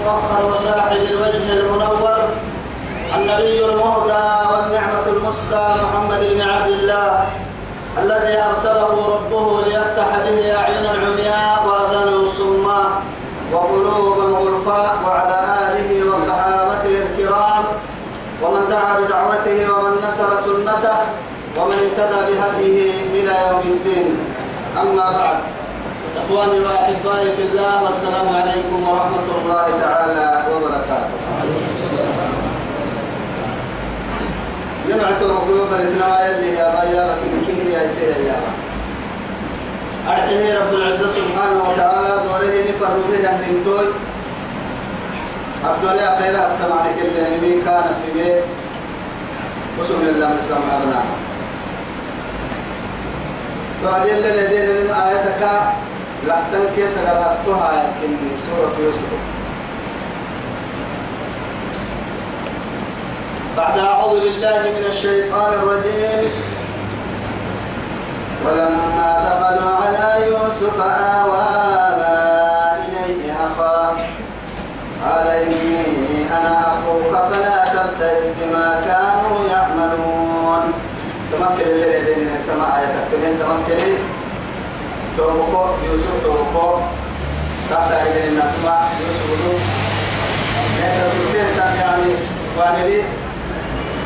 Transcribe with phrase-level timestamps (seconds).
[0.00, 2.18] المطهر وصاحب الوجه المنور
[3.16, 7.26] النبي المهدى والنعمة المسدى محمد بن عبد الله
[8.02, 12.90] الذي أرسله ربه ليفتح به أعين العمياء وأذان الصماء
[13.52, 17.64] وقلوبا غرفاء وعلى آله وصحابته الكرام
[18.42, 20.98] ومن دعا بدعوته ومن نصر سنته
[21.58, 24.16] ومن اهتدى بهديه إلى يوم الدين.
[24.82, 25.38] أما بعد
[26.20, 31.16] إخواني وأحبائي في الله والسلام عليكم ورحمة الله تعالى وبركاته.
[34.88, 38.36] جمعت مقلوب الإثناء اللي يا بايا لكن يا سيدي يا
[40.08, 43.86] أرحيه رب العزة سبحانه وتعالى دوره نفر به جهدين توي
[45.64, 48.42] أبدو لي خير السماء كل يمين كان في بيت.
[49.78, 51.04] وسم الله من السماء أبناء
[53.84, 55.42] بعدين لنا دين من آياتك
[56.26, 59.10] لا تنكس غلطتها إن سورة يوسف.
[63.56, 66.30] بعد أعوذ بالله من الشيطان الرجيم.
[68.46, 71.46] ولما دخلوا على يوسف آوى
[72.88, 73.96] إليه أخاه.
[75.04, 80.72] قال إني أنا أخوك فلا تبتئس بما كانوا يعملون.
[81.32, 82.94] تمكن لدينا كما آية
[83.40, 83.99] تمكن.
[85.16, 86.78] توبكو يوسف توبكو
[87.70, 89.80] تحت أيدينا كما يوسف
[90.80, 92.12] نحن يعني
[92.58, 93.02] وانري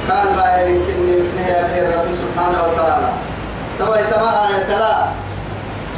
[0.09, 1.47] كان باهر كني مثله
[1.77, 3.11] يا رب سبحانه وتعالى.
[3.79, 5.07] تبا تبا آية تلا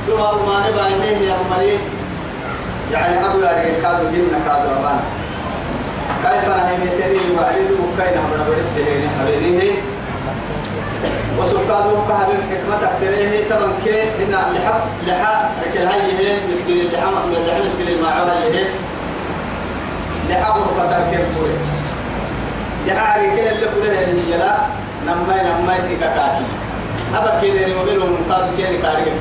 [0.08, 1.78] دوما أماني باهره يا أمري
[2.92, 5.04] يعني أبو ياري كادو جنة كادو أبانا.
[6.22, 9.72] كيف نهي متري وعيد وكاين هم نبري السهين حبيبي.
[11.38, 16.00] وسكادو كهب حكمة تحتريه تمن كي إن لحق لحق ركل هاي
[16.52, 18.64] مسكين لحق من لحق مسكين ما عمل هي.
[20.30, 21.56] لحق وفتر كيف فوري.
[22.86, 24.56] لحق ركل اللي فوري هي لا
[25.06, 26.44] نماي نماي تكاكي
[27.14, 29.12] أبا كده نقول لهم قاضي كده كاريك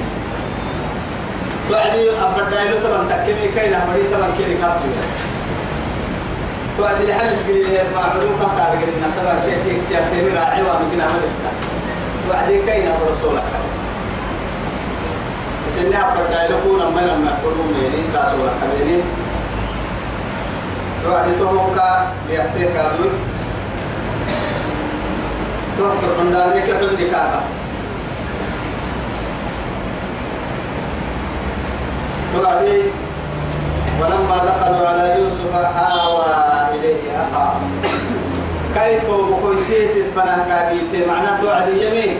[1.69, 4.55] توعدي أبدا له تمن تكمي كاين أمري تمن كده
[6.77, 7.61] كابتو توعدي لحل سكري
[7.93, 11.21] ما عملوا كم كاريك إن تبع كده كده كده راعي وامكن عمل
[12.27, 13.41] توعدي كاين أبو رسول الله.
[15.69, 19.03] سنة أبدا له كون أما لما يقولون ميلي كاسو حبيبي
[21.03, 23.09] توعدي تومكا ليحتاج كادوي
[25.77, 27.41] توقف عندنا كحد كاكا
[32.33, 32.81] توعدي
[34.01, 36.04] ولما دخلوا على يوسف أخاه
[38.75, 41.05] كيتو بكوي كيس فنا كابيتي.
[41.07, 42.17] معناه توعدي يمين.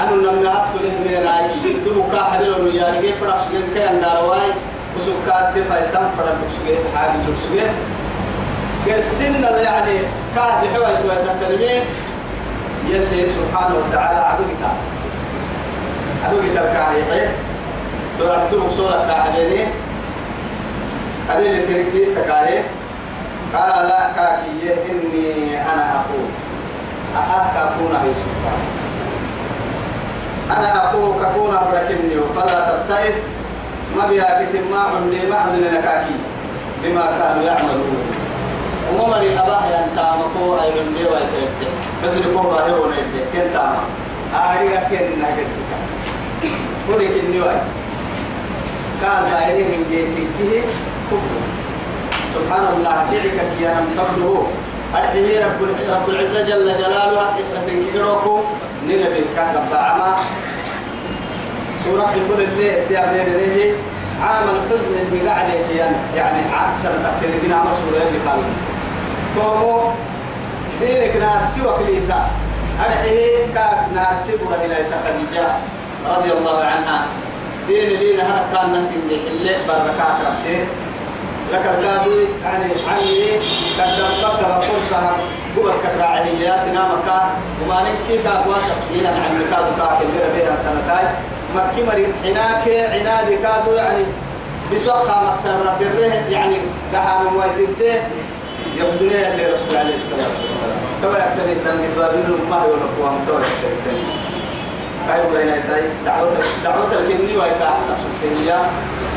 [0.00, 4.48] أنا لما أقتل من راي دبكا حلو يا رجال فرش من كان دارواي
[4.96, 7.70] وسكات دفاع سام فرق سجيت حاجة سجيت
[8.88, 9.98] قال سن يعني
[10.34, 11.82] كاد حوالي تكلمين
[12.88, 14.60] يلي سبحانه وتعالى عدوك
[16.24, 17.28] عدوك الكاهي
[18.18, 19.66] تعبدوا صورة كاهي
[21.30, 22.62] قليل فرقي تكاهي
[23.54, 26.30] قال كاكي إني أنا أخوك.
[27.16, 28.32] أحاك أكون يوسف
[30.50, 33.28] أنا أخوك أكون بركني فلا تبتئس.
[33.96, 36.16] ما بها كتم ما عندي ما عندنا نكاكي
[36.82, 37.96] بما كانوا يعملون.
[38.98, 41.60] ومري أباه ينتامكو أي من دي ويتبت
[42.04, 43.82] مثل كوبا هيو نيبت كن تاما.
[44.34, 45.78] آريا كن ناكد سكا
[46.86, 47.54] كوري كن نيوي
[49.02, 50.64] كان ظاهرين من جيتك.
[51.10, 51.59] كفر.
[52.34, 54.46] سبحان الله كذلك يا نم قبله.
[54.96, 55.60] أرحيه رب
[55.94, 57.24] رب العزة جل جلاله.
[57.38, 58.40] قصة كيروكو
[58.86, 60.16] نبي كان بعما
[61.84, 63.72] سورة الكل اللي تيابين ليه
[64.22, 65.48] عام الحزن اللي قاعد
[66.16, 68.40] يعني عكس تحتل دينا مسؤولية اللي قال
[69.36, 69.90] كومو
[70.80, 72.20] دينك نار سوى كليتا
[72.86, 75.46] أرحيه كاك نار سوى إلى خديجة
[76.08, 77.06] رضي الله عنها.
[77.68, 80.66] دين لي نهار كان نهتم اللي بركات ربته
[81.52, 82.10] لك الكادو
[82.44, 83.30] يعني عني
[83.78, 85.12] قد ربك فرصة
[85.56, 87.08] قبل كراعي يا سنامك
[87.62, 91.04] وما نكي كاك واسق دينا عن مكادو كاك؟ اللي بيها سنتاي
[91.56, 94.04] مكي مريد حناك عنادي كادو يعني
[94.74, 96.56] بسوخة مكسر رب الره يعني
[96.92, 98.02] دعا من وايدته
[98.76, 100.80] يبدونه لرسول عليه الصلاة والسلام.
[101.02, 104.19] توا يكتني تنهي بابين ما هو نقوى متوا يكتني
[105.10, 108.58] كاي وين تاي دعوة دعوة الجني ويتا نفس الدنيا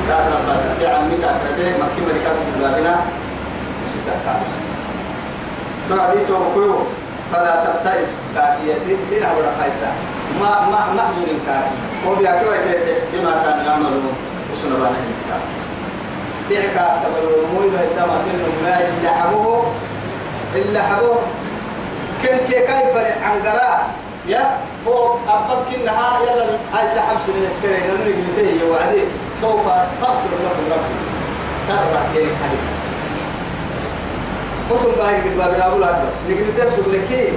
[0.09, 2.95] كان رب سبحانه عمي كاتبه مكي مريكا بابنا
[3.89, 4.63] سيسا كارس
[5.89, 6.75] تو عدي تو كيو
[7.31, 8.75] فلا تبتئس كافية
[9.09, 9.91] سين ولا خيسا
[10.41, 11.63] ما ما محزون كان
[12.07, 12.45] هو بيأكل
[13.13, 14.13] بما كان يعملون
[14.53, 15.37] وسنة بنا
[16.49, 19.65] دعك تبرو موي بهدما كنه ما إلا حبوه
[20.55, 21.19] إلا حبوه
[22.23, 28.13] كن كي كيف عن قراء يا هو أبقى كنها يلا هاي سحب سنة السنة نوري
[28.13, 29.03] بلده وعدي.
[29.41, 30.95] سوف أستغفر لكم ربي.
[31.67, 32.59] سرع كيري حديث
[34.71, 37.33] وصل باهي قد بابنا أقول لك بس نقدر ترسل لك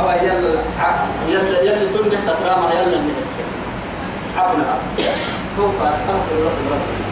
[0.00, 0.62] أو يلا
[1.28, 3.54] يلا يلا تنجح تترامى يلا من السنة
[4.38, 4.76] عفنا
[5.56, 7.04] سوف أستغفر لكم ربي.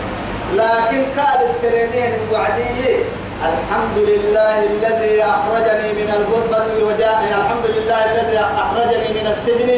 [0.55, 3.05] لكن قال السرينين الوعدية
[3.43, 9.71] الحمد لله الذي أخرجني من البدو وجاء الحمد لله الذي أخرجني من السجن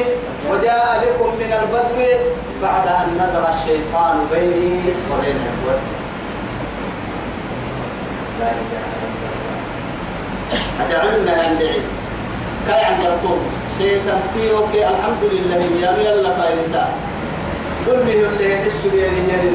[0.50, 1.98] وجاء بكم من البدو
[2.62, 4.80] بعد أن نزغ الشيطان بيني
[5.10, 5.92] وبين إخوتي.
[10.80, 11.60] أجعلنا عند
[12.68, 13.40] كاي عند رتوم
[13.78, 14.20] شيطان
[14.84, 16.88] الحمد لله يا يلا فايسا
[17.86, 19.50] قل لي اللي السجن يعني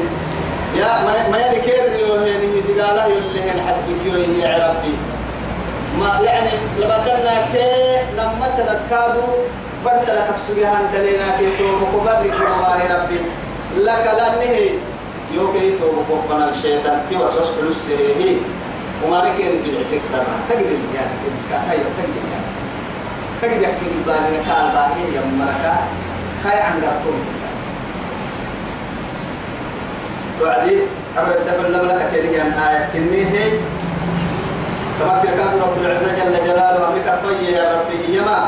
[0.76, 4.94] يا ما ما يذكر يوهين يدقالا يلهن حسبك يوهين يا ربي.
[5.98, 9.22] ما يعني لما كنا كي لما سنت كادو
[9.84, 13.18] برسلك سجيان دلينا كي تو مقبر لك ربي.
[13.76, 14.70] لك لأنه
[15.34, 17.00] يوكي تو مقفنا الشيطان.
[17.08, 18.36] في وسوس فلوس هي
[19.04, 21.16] وما ركين في العسك سبعة تقدر يعني
[21.50, 22.48] كاي تقدر يعني
[23.42, 25.76] تقدر يحكي بالي كان باهي يا مركا.
[26.44, 27.20] كاي عن رتوم
[30.42, 30.78] وعدي
[31.18, 33.50] أمر الدفن لم لك تلك أن آية كنيه
[35.00, 38.40] كما كان رب العزة جل جلاله أمريكا طي يا ربي يما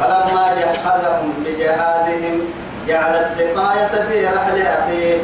[0.00, 2.36] فلما جهزهم بجهادهم
[2.88, 5.18] جعل السقاية في رحل أخيه.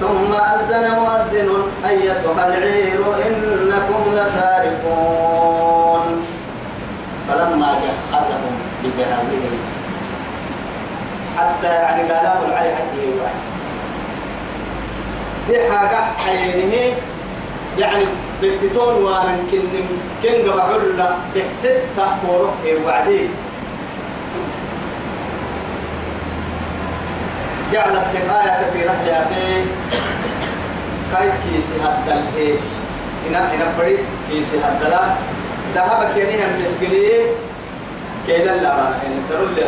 [0.00, 1.48] ثم أذن مؤذن
[1.88, 6.06] أيتها العير إنكم لسارقون.
[7.28, 7.68] فلما
[8.12, 8.54] جهزهم
[8.84, 9.54] بجهازهم
[11.38, 13.51] حتى يعني قالوا العي حقه واحد.
[15.46, 15.96] في حاجة
[16.26, 16.94] حينه
[17.78, 18.04] يعني
[18.42, 19.62] بنتتون وأنا كن
[20.22, 22.54] كن حرة بحسد تأفوره
[22.86, 23.28] وعدي.
[27.72, 29.64] جعل السقاية في رحل أخيه
[31.12, 32.54] كاي كيسي هدل إيه
[33.28, 33.98] إنا إنا بريد
[34.30, 35.00] كيسي هدلا
[35.74, 37.08] ذهب كيني هم مسكلي
[38.26, 39.64] كيلا لا بانا إن ترول لي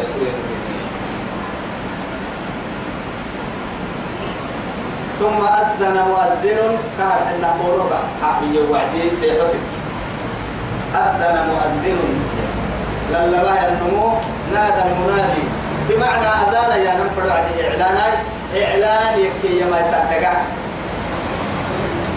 [5.25, 6.61] ثم أذن مؤذن.
[6.99, 9.65] كان إن فوروكا حقي وعدي سيحتك.
[10.95, 12.01] أذن مؤذن.
[13.11, 14.13] للباه النمو
[14.55, 15.45] نادى المنادي.
[15.89, 18.17] بمعنى أذان يا نمفر عدي إعلانات
[18.63, 20.29] إعلان يكي يما يسعتك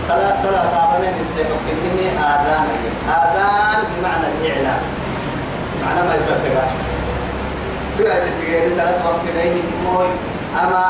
[0.07, 2.67] ثلاث صلاة عبنين السيحك إني آذان.
[3.19, 4.81] آذان بمعنى الإعلان.
[5.83, 6.55] معنى ما يسعتك
[7.99, 10.07] يا ستي رسالة وقت نيني موي.
[10.63, 10.85] أما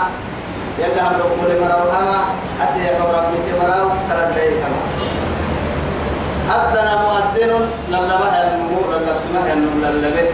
[0.79, 2.19] يلا هم ركول مراو أما
[2.63, 4.79] أسيح ربي مراو سرد لي كما
[6.55, 10.29] أذن مؤذن للبه النمو للبسمه النمو للبه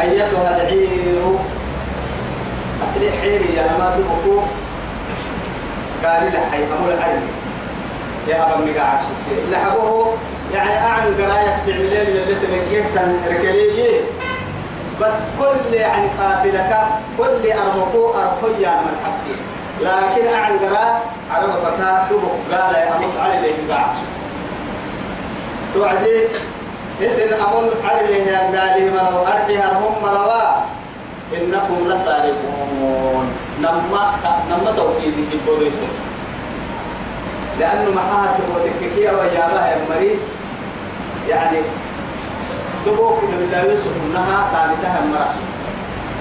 [0.00, 1.22] أيتها العير؟
[2.84, 4.40] أسري حيري يا ما دبكو.
[6.04, 7.22] قال لي حي أمول العلم
[8.28, 10.16] يا أبا ميقا عكسك لحقوه
[10.54, 12.84] يعني أعن قرايا استعملين من اللي تبقيه
[13.30, 14.00] ركليه
[15.00, 16.76] بس كل يعني قافلك
[17.18, 19.34] كل أرمكو أرخيا من حقي
[19.80, 23.96] لكن أعن قراء عرب فتاة دبك قال يا أموت علي ليه قاعد.
[25.74, 26.22] توعدي
[27.02, 30.64] اسن أمون علي ليه قال مروا أرحيها هم مروا
[31.34, 33.26] إنكم لسارقون.
[33.60, 34.14] نما
[34.50, 35.74] نما توحيد البوليس.
[37.60, 40.18] لأنه معها تبوتككية ويابها يا مريض
[41.28, 41.58] يعني
[42.86, 45.34] دبوك من الله يوسف إنها ثابتها مرأة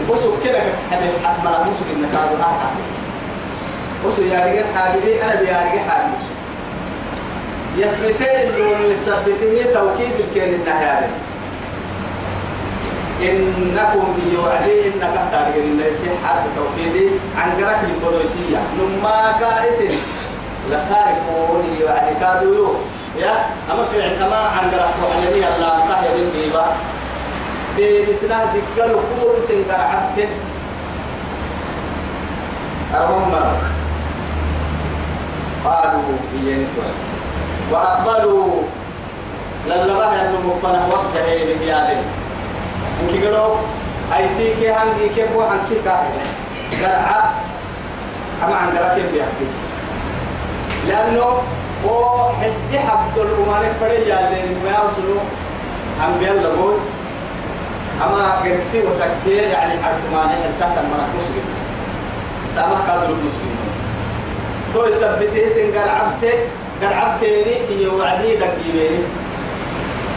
[0.09, 0.59] بصوا كده
[0.91, 2.45] حبيب حد مرأة مسك إن كانوا
[4.03, 6.33] آخر بصوا يا رجال حاجدي أنا بيا رجال حاجدي
[7.77, 11.09] يسمتين اللي مثبتين توكيد الكين النهاية.
[13.21, 19.99] إنكم بيوعدي إنك تارجع الناس حرف توكيدي عن قرك البوليسية نما كائسين
[20.71, 22.73] لسارقون يعني كادوا
[23.19, 26.65] يا أما في كما عن قرح وعلني الله كه يدين بيبا
[27.77, 30.27] بيتنا دكالو كور سن قرحت
[32.95, 33.72] أرهم
[35.65, 36.01] قالوا
[36.33, 36.65] هي
[37.71, 38.63] وأقبلوا.
[39.67, 42.03] للبها أنه مقتنع وقت هي بهيادين
[43.01, 43.55] إنك قلوا
[44.17, 46.11] أيتي كي هنجي كيف هو هنكي كاهل
[46.83, 47.33] قرعة
[48.43, 49.47] أما عن قرأ كيف بيحكي
[50.87, 51.25] لأنه
[51.87, 55.21] هو حسدي حبد الأماني فريا اللي ما يوصلوا
[56.07, 56.77] أنبياء لقول
[58.03, 61.45] أما قرسي وسكي يعني عرتماني تحت المنع مسلم
[62.55, 63.52] تما قادر المسلم
[64.73, 66.33] تو يثبته سن قرعبته
[66.81, 69.03] قرعبتيني هي وعدي دقيميني.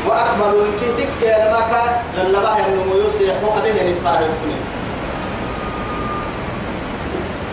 [0.07, 4.59] وأكبر من كتك يا ما كان لله ينمو يوسف أبيه نفعل يفكني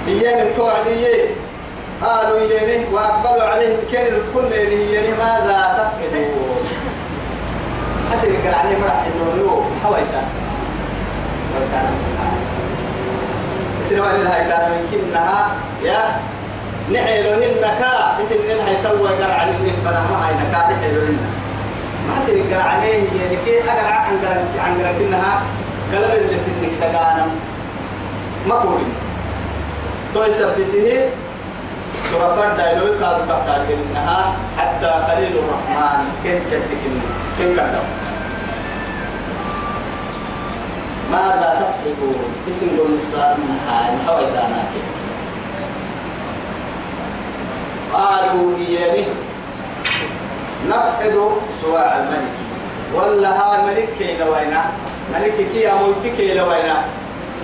[0.07, 1.25] إيان التوعدية
[2.03, 6.61] قالوا إيانه وأقبلوا عليهم كان الفكن إيانه ماذا تفقدون
[8.11, 10.23] حسن قرعني مرح إنه نيو حويتا.
[13.89, 15.51] سنوى لها كان من كنها
[15.83, 16.19] يا
[16.91, 21.17] نحيلهن كا اسم لها توا قرعني من فنها هاي نكا نحيلهن
[22.07, 25.41] ما سن قرعني يعني كي أقرع عن قرع عن قرع كنها
[25.93, 27.25] قلب اللي سنك دقانا
[28.47, 28.93] ما كورين
[30.13, 31.09] تو يثبته
[32.11, 36.05] ترفر دايلوي كادو كفتار إنها حتى خليل الرحمن.
[36.23, 37.01] كيف تتكلم
[37.37, 37.83] كيف كذا
[41.11, 44.63] ماذا تحسبون اسم المستعار من حال حويتانا
[47.93, 49.07] قالوا إيانه
[50.69, 51.15] نفقد
[51.61, 52.33] سواع الملك.
[52.93, 54.65] ولا ها ملك كي لوينا
[55.13, 56.81] ملك كي أموت كي لوينا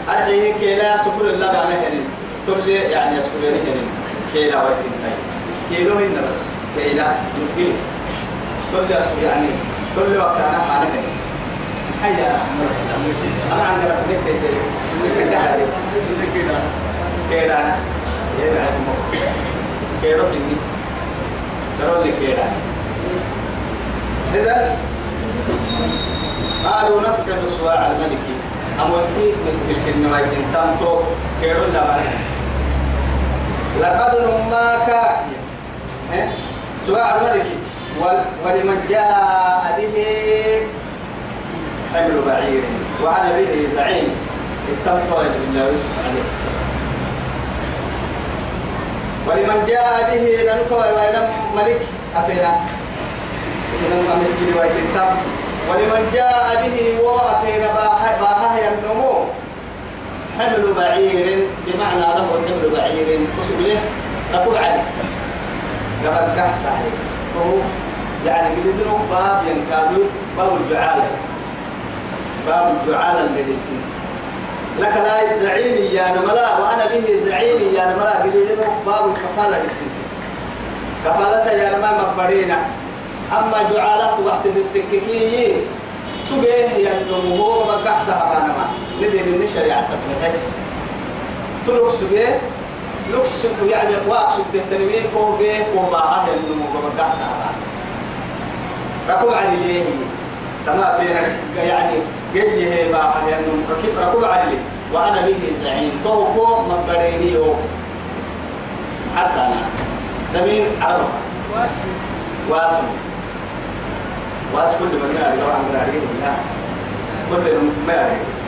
[0.10, 2.06] أرحيه كي لا سفر الله مهن
[2.48, 3.82] تولي يعني يسفر لهن
[4.34, 4.94] كي لا ويتين
[5.70, 6.38] كي لو هن بس
[6.76, 7.06] كي لا
[7.42, 7.74] مسكين.
[8.74, 9.48] تولي يسفر يعني.
[9.96, 10.90] تولي وقت أنا حانه
[12.04, 12.42] حيا
[13.54, 14.50] أنا عندي رفنك تيسير
[15.20, 15.42] كده.
[16.36, 16.54] كده
[17.32, 17.60] كده.
[17.60, 17.78] أنا
[18.44, 18.94] يبعد مو
[20.02, 20.56] كيرو إني
[21.80, 22.44] ترى لي كده
[24.36, 24.56] إذا
[26.66, 28.26] قالوا نفقد سواع الملك.
[28.86, 31.00] أموتي مسك الكلمة ويتم تامتو
[31.42, 31.84] كيرو لا
[33.82, 34.90] لقد نماك
[36.88, 37.50] سواع الملك.
[38.46, 39.98] ولمن جاء به
[41.94, 42.64] حمل بعير.
[43.04, 44.10] وأنا به زعيم.
[44.70, 46.69] اتمتع بالله يوسف عليه السلام
[49.30, 51.82] ولمن جاء به لنكوى وإلى ملك
[52.18, 52.52] أفينا
[53.82, 55.10] من مسكين ويتم
[55.70, 58.18] ولمن جاء به وأفينا باها
[58.74, 59.14] النمو.
[60.40, 63.20] حمل بعير بمعنى له حمل بعير.
[63.40, 63.80] قصد له
[64.34, 64.84] ركوب عليه
[66.06, 66.96] لقد كحس عليه.
[67.36, 67.58] وهو
[68.26, 70.06] يعني قد باب ينكادوا
[70.38, 71.08] باب الجعالة.
[72.48, 73.82] باب الجعالة الميديسين
[74.80, 78.10] لك لا زعيمي يا نملا وأنا به زعيمي يا نملا.
[78.24, 78.34] قد
[78.86, 80.00] باب الكفالة للسنة
[81.06, 82.58] كفالة يا نما مبرينا
[83.32, 85.54] أما جعالة وقت التككي
[86.30, 88.66] تبيه يا نمو بقع سهبانا ما
[88.98, 90.34] ندير النشريعة تسمحه
[91.68, 92.42] تلوك سبيه
[93.12, 93.30] لوكس
[93.72, 97.60] يعني واقصد التنمية كوبيه كوباها يا نمو بقع سهبانا
[99.10, 99.84] ركوب على ليه
[100.66, 101.22] تما فينا
[101.64, 101.98] يعني
[102.34, 104.44] قل هي بقى يعني ركوب ركوب على
[104.94, 105.92] وأنا به زعيم.
[106.04, 107.38] توكو مبريني
[109.16, 109.62] حتى أنا.
[110.34, 111.08] دمين عرف.
[111.54, 111.88] واسم.
[112.50, 112.88] واسم.
[114.54, 115.40] واسم كل من يعرف.
[115.40, 116.34] لو عم يعرف لا.
[117.30, 118.40] كل من ما يعرف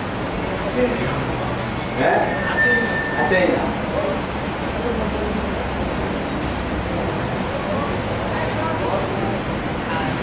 [2.02, 2.22] ها؟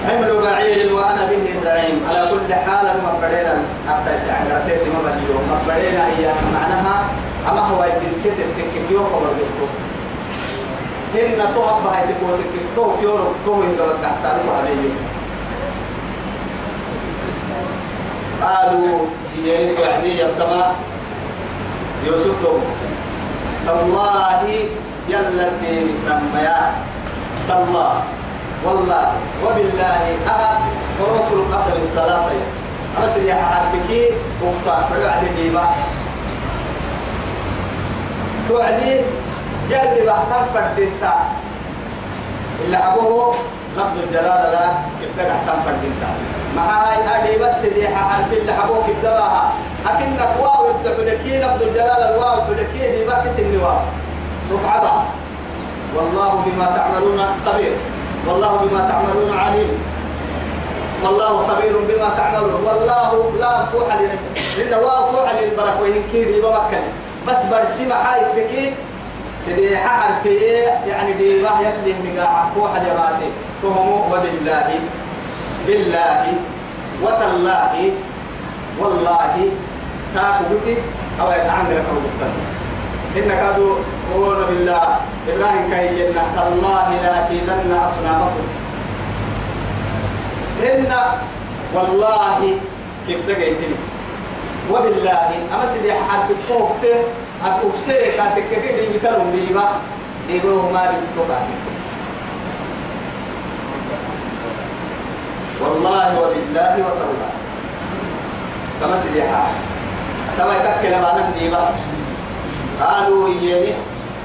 [0.06, 2.00] أتينا حمل بعير وأنا به زعيم.
[2.08, 7.04] على كل حال ما بدينا حتى ما بدينا ما بدينا هي معناها.
[7.48, 9.66] أما هو يتكتب تكتيو خبر بيتو
[11.14, 13.32] هن توهب هاي تكو تكتو كيورو.
[13.46, 14.90] كو يندل تحسن عليه.
[18.42, 20.72] قالوا هي وعدي كما
[22.06, 22.58] يوسف تو
[23.68, 24.42] الله
[25.08, 26.72] يلا الدين رميا.
[27.50, 28.02] الله
[28.64, 29.12] والله
[29.44, 30.60] وبالله أها
[30.98, 32.40] حروف القسم الثلاثة.
[32.98, 34.10] أما سريع حرفكي
[34.42, 35.64] وقطع فرعد الديبا
[38.48, 39.00] توعدي
[39.70, 41.14] جرب بحثا فردتا
[42.64, 43.34] إلا أبوه
[43.76, 44.66] لفظ الجلالة لا
[45.00, 46.10] كيف لك أحتم فردتا
[46.56, 49.52] مع هاي أدي بس سريع حرف اللي أبوه كيف دباها.
[49.86, 53.78] أكنك واو يبدأ لفظ الجلالة الواو بدكي ديبا كسن واو.
[54.52, 55.02] رفع
[55.96, 57.72] والله بما تعملون خبير.
[58.28, 59.70] والله بما تعملون عليم.
[61.04, 62.62] والله خبير بما تعملون.
[62.66, 64.18] والله لا فوح لنا
[64.58, 66.82] لأن واو فوح للبرك وين كيري بمكن
[67.28, 68.74] بس برسم حايك بكي
[69.76, 70.34] حقر في
[70.88, 73.30] يعني ديبا يلي مقاع فوح اليماتي
[73.62, 74.06] فهموا.
[74.06, 74.80] وبالله.
[75.66, 76.34] بالله.
[77.02, 77.92] وتالله.
[78.78, 79.50] والله.
[80.14, 80.76] تاكو بكي
[81.20, 82.57] أو يتعندر كو
[83.18, 83.74] إن كادوا
[84.14, 84.82] قولوا بالله.
[85.28, 86.22] إبراهيم كي جنة.
[86.36, 88.46] تالله لأكيدن أصنامكم.
[90.62, 90.90] إن
[91.74, 92.40] والله
[93.06, 93.76] كيف لقيتني
[94.70, 96.84] وبالله أما سيدي حد فوقت
[97.46, 99.64] أكوكسي كاتك كده يمتلون بيبا
[100.28, 101.40] ديبوه ما بيتوقع
[105.60, 107.30] والله وبالله وتالله.
[108.80, 109.52] كما سيدي حال
[110.38, 111.68] كما يتكل ما نبني بقى
[112.80, 113.74] قالوا يني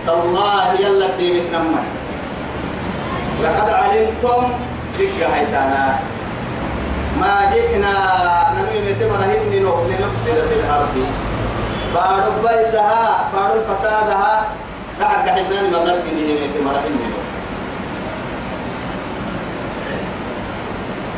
[0.07, 1.87] تالله يلا ديبت نمت
[3.43, 4.41] لقد علمتم
[4.99, 5.99] دقة هيتانا.
[7.19, 7.93] ما جئنا
[8.55, 8.79] نمي
[9.25, 10.95] هني لنفسد في الأرض.
[11.95, 14.45] بارو بيسها بارو فسادها
[15.01, 17.09] قاعد قحنا ما نرقي دي هني.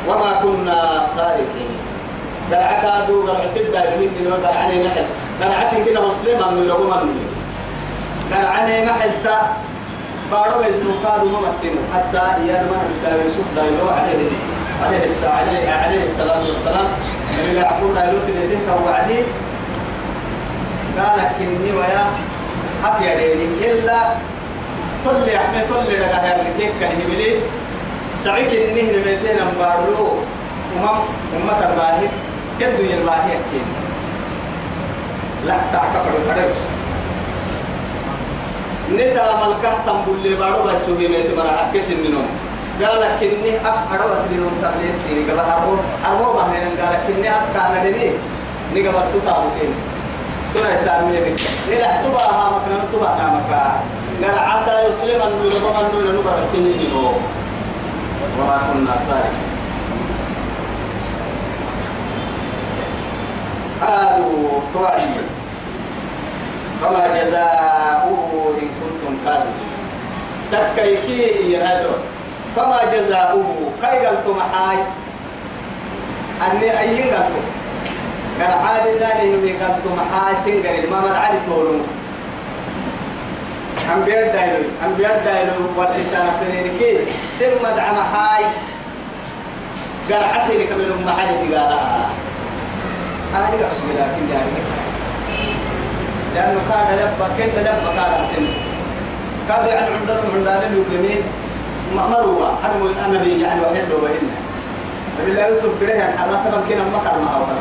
[0.07, 1.64] وما كنا سارقين.
[2.51, 5.05] درعك دو درعت الدائمين من درعني محل.
[5.41, 7.17] درعت كنا مسلما من رغم من
[8.31, 9.37] درعني محل تا
[10.31, 14.31] بارو اسمه قادو ممتنو حتى إيانا ما نبدا يوسف دايلو عليه
[14.83, 16.87] عليه السلام عليه, عليه الصلاة والسلام
[17.47, 19.19] من يعقوب دايلو تنتهك وعدي.
[20.99, 22.05] قال كني ويا
[22.85, 23.99] أبيا ديني إلا
[25.03, 27.31] تولي أحمي تولي لك هيا ركيك كان يملي
[28.23, 30.07] سعيك النهر ميتين أمبارلو
[30.75, 30.99] أمم
[31.35, 32.07] أمة الباهي
[32.59, 33.67] كدو يلباهي أكين
[35.47, 36.55] لا ساعة كفر الفرق
[38.93, 42.27] نتا ملكه تنبول لي بارو بسوي ميت مرا أكس النوم
[42.81, 45.77] قال كني أف أروى ترينون تبليل سيني قال أرو
[46.09, 48.09] أرو بهن قال كني أف كان دني
[48.73, 49.73] بتوتا بكين
[50.53, 53.51] تنا يسامي بك إلى تبا ها مكان تبا نامك
[54.21, 57.07] قال عتا يسلم النور وما النور نبر كني هو
[58.39, 59.54] وما كنا سارقين
[63.81, 65.07] قالوا توعي
[66.81, 69.75] فما جزاؤه إن كنتم كاذبين.
[70.51, 71.89] تكيكي ينادو
[72.55, 73.71] فما جزاؤه.
[73.81, 74.77] كي قلتم حاي
[76.51, 77.45] أني أين قلتم
[78.41, 81.79] قال عاد الله إنه قلتم حاي سنقر ما مرعي تولو.
[83.95, 84.69] أنبياء دايلو.
[84.85, 85.53] أنبياء دايلو.
[85.77, 88.45] ورسيتانا تنينكي سن مدعم حاي.
[90.11, 91.27] قال عسيري كبير محاي.
[91.27, 92.05] قال أنا
[93.51, 94.51] دي أقسم لكن يعني
[96.35, 98.45] لأنه كان لبا كنت لبا كان أحتم
[99.49, 101.21] كان يعني عندنا عندنا اليومين
[101.95, 104.35] مروة حرموا أنا بي يعني وحيد لو بهنا
[105.21, 107.57] نبي الله يوسف كده يعني حرمت طبعا كنا مكر أول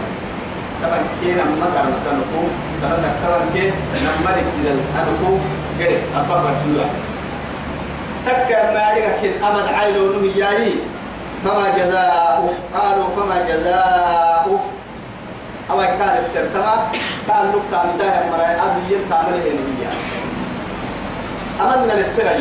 [0.83, 0.99] طبعا.
[1.21, 2.41] كنا مكر تنكو
[2.81, 3.73] سنة طبعا كنا
[4.21, 5.39] نملك إلى أنكو
[5.79, 6.87] كده أبا برسولة.
[8.27, 9.49] تكر ما عليك كده.
[9.51, 10.73] أمد عيلو نهي جاي.
[11.45, 12.51] فما جزاؤه.
[12.75, 14.61] قالوا فما جزاؤه.
[15.71, 16.91] أو كان السرتما
[17.29, 19.91] كان لك كان ده مرة أبي يل كامل هي نبيا
[21.61, 22.39] أمنا للسرة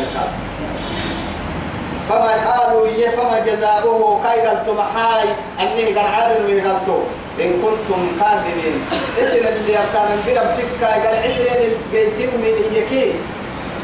[2.08, 5.28] فما قالوا يه فما جزاؤه كاي قلتم حاي
[5.60, 6.98] أني قال عادل من قلتو.
[7.40, 8.76] إن كنتم كاذبين.
[9.18, 13.12] اسم اللي كان ندير بتكا قال عسين البيتين من إيكي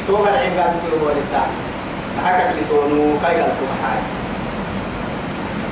[0.08, 1.50] تو قال عقال تو ولسان
[2.24, 3.42] حكى لي تونو كاي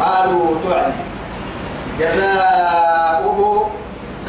[0.00, 0.92] قالوا توعد.
[1.98, 3.70] جزاؤه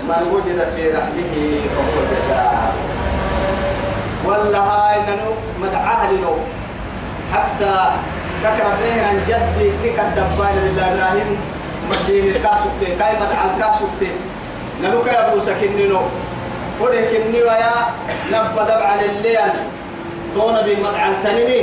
[0.10, 1.34] من وجد في رحله
[1.76, 2.74] فهو جزاء
[4.26, 6.36] ولا هاي ننو مدعاه لنو
[7.34, 7.76] حتى
[8.44, 11.38] ذكر بين عن جدي لك الدبان لله إبراهيم
[11.90, 14.00] مدين الكاسوك كاي مدعى الكاسوك
[14.84, 16.02] نلوك يا أبو سكنينو
[16.82, 17.74] ودي كني ويا
[18.32, 19.54] نبى دبع لليل.
[20.36, 21.62] تونا بمدعى التنمي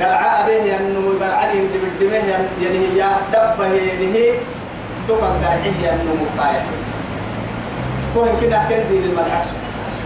[0.00, 2.26] قرعاء به ينمو قرعا يندبدمه
[2.62, 4.34] يعني هي دبه هي
[5.08, 6.62] تقم قرعيه ينمو قاية
[8.14, 9.42] كون كنا كندي للمدعى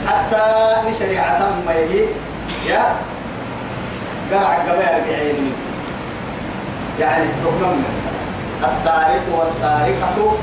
[0.08, 0.44] حتى
[0.90, 2.04] نشريعة ما يجي
[2.66, 2.82] يا
[4.32, 5.50] قرع قبائل بعيني.
[7.00, 7.82] يعني حكم
[8.64, 10.36] السارق والسارقة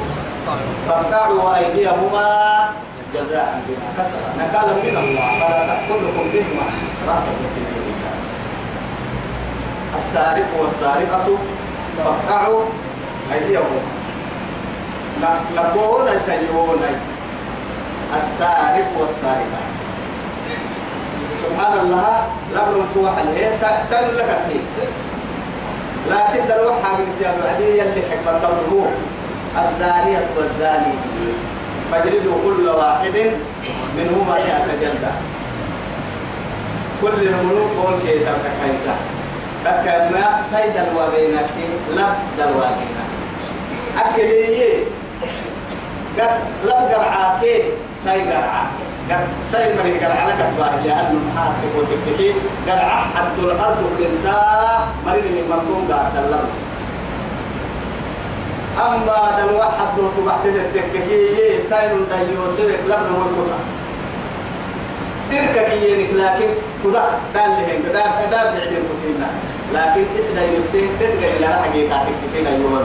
[0.87, 2.69] فاقطعوا أيديهما
[3.13, 4.29] جزاء بما كسبا.
[4.39, 6.65] نكالا من الله فلا تأخذكم بهما
[7.07, 8.13] رأفة في دين الله
[9.95, 11.37] السارق والسارقة
[11.97, 12.61] فاقطعوا
[13.33, 14.04] أيديهما.
[15.55, 16.81] نقول سيئون
[18.15, 19.61] السارق والسارقة.
[21.43, 23.51] سبحان الله رب فوح عليه
[23.89, 24.65] سأل لك الحين.
[26.09, 28.91] لكن دروح حاجة يا بعدي يلي حكمة قوله
[29.55, 30.93] الزانية والزاني.
[31.91, 33.15] فاجلدوا كل واحد
[33.97, 35.11] منهما مئة جلدة.
[37.01, 38.95] كل الملوك قول كي تبقى كيسا
[39.65, 41.49] تبقى ما سيد الواقينك
[41.95, 42.15] لب
[45.21, 45.55] دلواقينك أكلي
[46.19, 46.31] قد
[46.65, 47.41] لب قرعاك
[48.03, 48.69] سي قرعاك
[49.51, 52.33] سي مري قرعا لك تباه لأنه محاك وتكتكي
[52.67, 54.39] قرعا حد الأرض كنتا
[55.05, 56.49] مرين من مكون قاعد اللب
[58.77, 63.59] أما دل واحد دو تبعت التككي سين دا يوسف لبنا والقطع
[65.31, 66.49] تلك كيينك لكن
[66.83, 69.27] كذا دال لهن كذا دال بعدين كفينا
[69.73, 72.83] لكن اسنا يوسف تدقى إلى حقيقة تكفينا يوم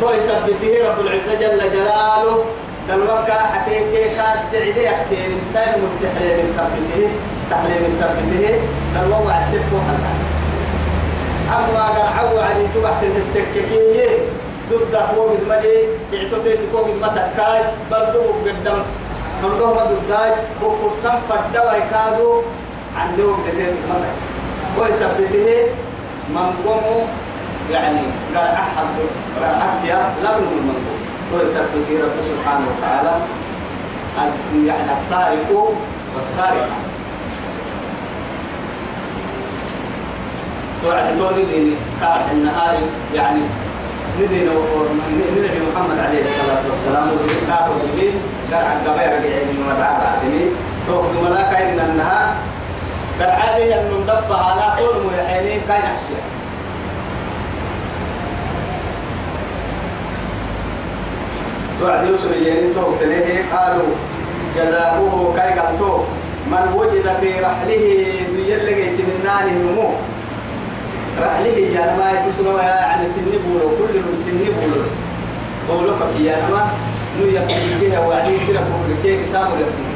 [0.00, 2.44] تو يثبته رب العزة جل جلاله.
[2.88, 7.10] دل وكا حتيك كاد تعدي؟ أكتين إنسان متحليم يثبته
[7.50, 7.82] تحليم
[8.94, 10.12] دل وقع تفكو حتى
[11.48, 14.08] أما قرعوا عدي تبعت التككي
[14.70, 15.78] ضد هو قد مدي
[16.14, 18.82] اعتقد هو قد متكاي برضو قدام
[19.42, 20.30] هم دو ما ضداي
[20.62, 22.42] وقسم فدا ويكادو
[22.96, 24.14] عنده وقت تين متك
[24.78, 25.66] ويثبته
[26.28, 27.06] من قومه
[27.72, 28.00] يعني
[28.36, 28.86] قال أحد
[29.42, 29.52] قال
[30.22, 30.98] لا من من
[31.34, 33.14] ويثبته رب سبحانه وتعالى
[34.66, 35.74] يعني السارق
[36.14, 36.76] والسارقة.
[40.82, 42.78] توعد تولي ديني كار النهار
[43.14, 43.40] يعني
[44.20, 48.14] ندين النبي محمد عليه الصلاة والسلام وذكاه بالليل
[48.52, 50.50] قرع القبائر قاعد من مدعاء عادمي
[50.86, 52.34] توقف ملاك إن النهار
[53.20, 56.37] قرع عليه أن ندبها على قول ميحينين كاين عشية.
[61.80, 63.02] توعد يوسف الجنين توقف
[63.54, 63.88] قالوا
[64.56, 65.98] جزاؤه كاي قالتو
[66.50, 67.84] من وجد في رحله
[68.36, 69.90] ديال لقيت من نانه نمو
[71.22, 74.82] رحله يا ما يكسروا يعني سن بولو كل من سن بولو
[75.68, 76.70] بولو فكي يا ما
[77.20, 79.94] نو يكفي بها وعدي سيرة بولو كي كسامو لفنه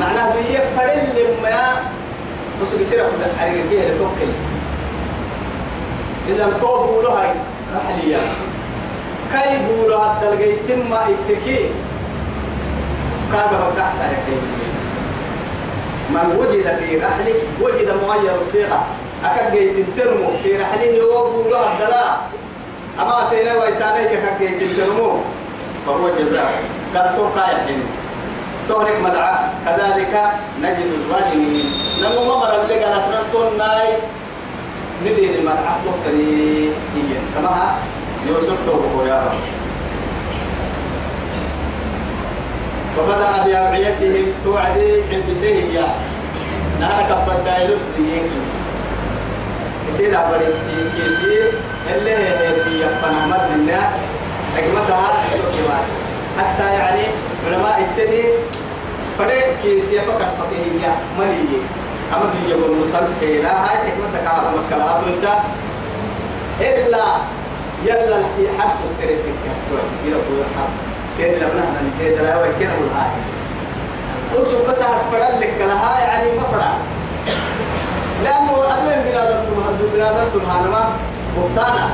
[0.00, 1.82] معناه دي فرل لما
[2.62, 4.32] بس بسيرة كنت حرير فيها لتوكل
[6.28, 7.30] إذا تو بولو هاي
[7.76, 8.16] رحلية
[9.32, 11.70] كاي بولو حتى لقيت ما اتكي.
[13.32, 14.28] كاغا بقع سارة
[16.10, 18.86] من وجد في رحله وجد مغير الصيغة
[19.24, 22.30] أكاد جيت ترمو في رحله وابو له الدلاء
[23.00, 25.10] أما في نوى تانيك أكاد جيت ترمو.
[25.86, 26.52] فهو جزاء
[26.94, 27.82] قال تو قايا حين
[28.68, 29.34] تونك مدعى
[29.66, 30.14] كذلك
[30.62, 33.88] نجد الظالمين نمو ممر اللي قال أفرنتون ناي.
[35.04, 37.78] ندين المدعى تقري هي كما
[38.28, 39.38] يوسف توبه يا رب.
[42.96, 45.86] فبدأ بأوعيتهم توعدي حبسيه يا.
[46.80, 48.76] نهار كبر دايلوف ديين حبسيه
[49.88, 50.54] يصير عبرت
[50.96, 51.52] كيسير
[51.96, 53.90] اللي هي يقنا مر لنا
[54.56, 55.08] حكمتها
[56.38, 57.02] حتى يعني
[57.46, 58.22] علماء التني
[59.18, 61.62] فدي كيسير فقط فقهية مالية
[62.14, 63.04] أما في يقول نصل
[63.42, 65.34] لا هاي حكمتك على مكلا تنسى.
[66.60, 67.04] إلا
[67.86, 68.18] يلا
[68.58, 70.88] حبس السرير تكتب يقول حبس.
[71.18, 73.10] كان لما نحن نتيجة لا وكنا والهاي
[74.36, 76.72] وسو بس هتفرد لك لها يعني مفرع
[78.24, 80.92] لأنه أدوين بنادرتم هدو بنادرتم هانما
[81.38, 81.90] مفتانا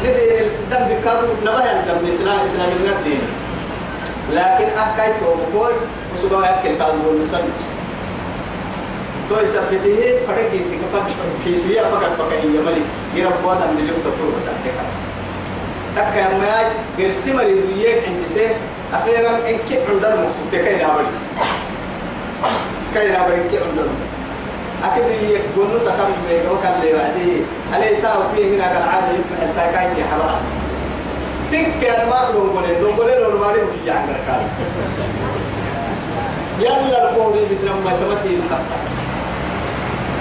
[0.00, 2.68] ندي الدم بكادو نبايا الدم إسلام إسلام
[2.98, 3.20] الدين.
[4.32, 5.72] لكن أحكي توبكوي
[6.14, 7.62] وسوغا يأكل كادو والمسلمس
[9.30, 11.06] تو يثبته فرق كيسي كفك
[11.44, 12.82] كيسي فقط فقط يملي
[13.14, 14.46] يرب وضع من اليوم تطور بس
[15.98, 16.66] أحكي تكا يا ماي
[16.98, 18.46] قرسي مريض يك عند سي
[18.94, 21.06] أخيرا إن كي عندنا مقصود كي نابري
[22.94, 23.94] كي نابري كي عندنا
[24.84, 29.84] أكيد يكونوا سكم بيجا وكان لي وعدي عليه تاو فيه هنا كان عادي يفتح التاكاي
[29.84, 30.34] يا حبا
[31.52, 34.46] تك يا ما دونغولين دونغولين لو ما ريم في جانغ كان
[36.60, 38.80] يلا القولي بتنام ما تمتي مخطط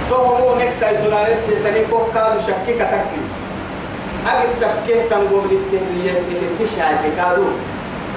[0.10, 3.22] تو هو نكس سايتونا نت تاني كوكا شكي كتكي
[4.28, 7.46] أجد تكيه تنقوم للتهرية تفتشها تكادو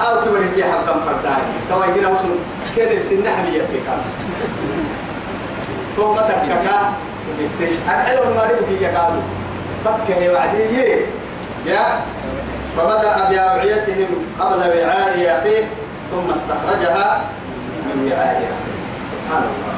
[0.01, 2.29] أو كبر يجي حبكم فرداني تو يجينا وصل
[2.66, 3.99] سكين السنة حمية كام.
[5.97, 6.92] ثم تككا
[7.38, 7.73] بتش.
[7.88, 9.23] الحلو المارب كي يقالوا
[9.85, 10.62] فكه وعدي
[11.66, 12.01] يا.
[12.77, 14.07] فبدأ بأوعيتهم
[14.40, 15.64] قبل وعاء أخيه
[16.11, 17.25] ثم استخرجها
[17.95, 18.55] من وعاء أخيه.
[19.12, 19.77] سبحان الله.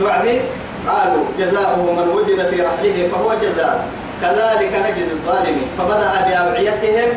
[0.00, 0.40] توعدي؟
[0.88, 3.88] قالوا جزاؤه من وجد في رحله فهو جزاء
[4.22, 5.68] كذلك نجد الظالمين.
[5.78, 7.08] فبدأ بأوعيتهم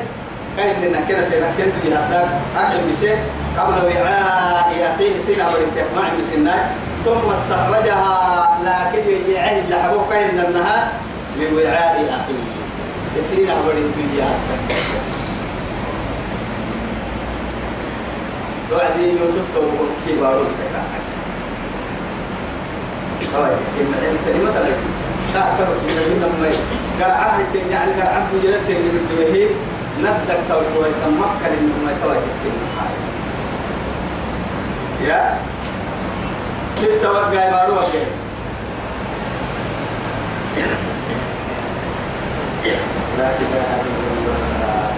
[0.58, 3.20] كاين لنا كنا في نكن في هذاك أهل مسيح
[3.58, 6.66] قبل وعاء أخيه سنة ولتك مع مسناك
[7.06, 10.92] ثم استخرجها لكن يجعل لحبوك كاين لنها
[11.38, 14.24] من وعاء أخيه سنة ولتك
[18.70, 19.62] توعدي يوسف تو
[20.08, 20.46] كبار
[23.34, 23.58] طيب
[24.26, 24.78] كلمة لك
[25.34, 26.50] لا كبس من هنا ما
[27.06, 27.40] قرعه
[27.72, 29.50] يعني قرعه بجلت اللي بدوه
[30.00, 32.86] ندك توي تمكن إنه ما توي الكلمة
[35.08, 35.38] يا
[36.78, 38.06] ستة وقع بارو وقع
[43.18, 44.92] لا إله إلا الله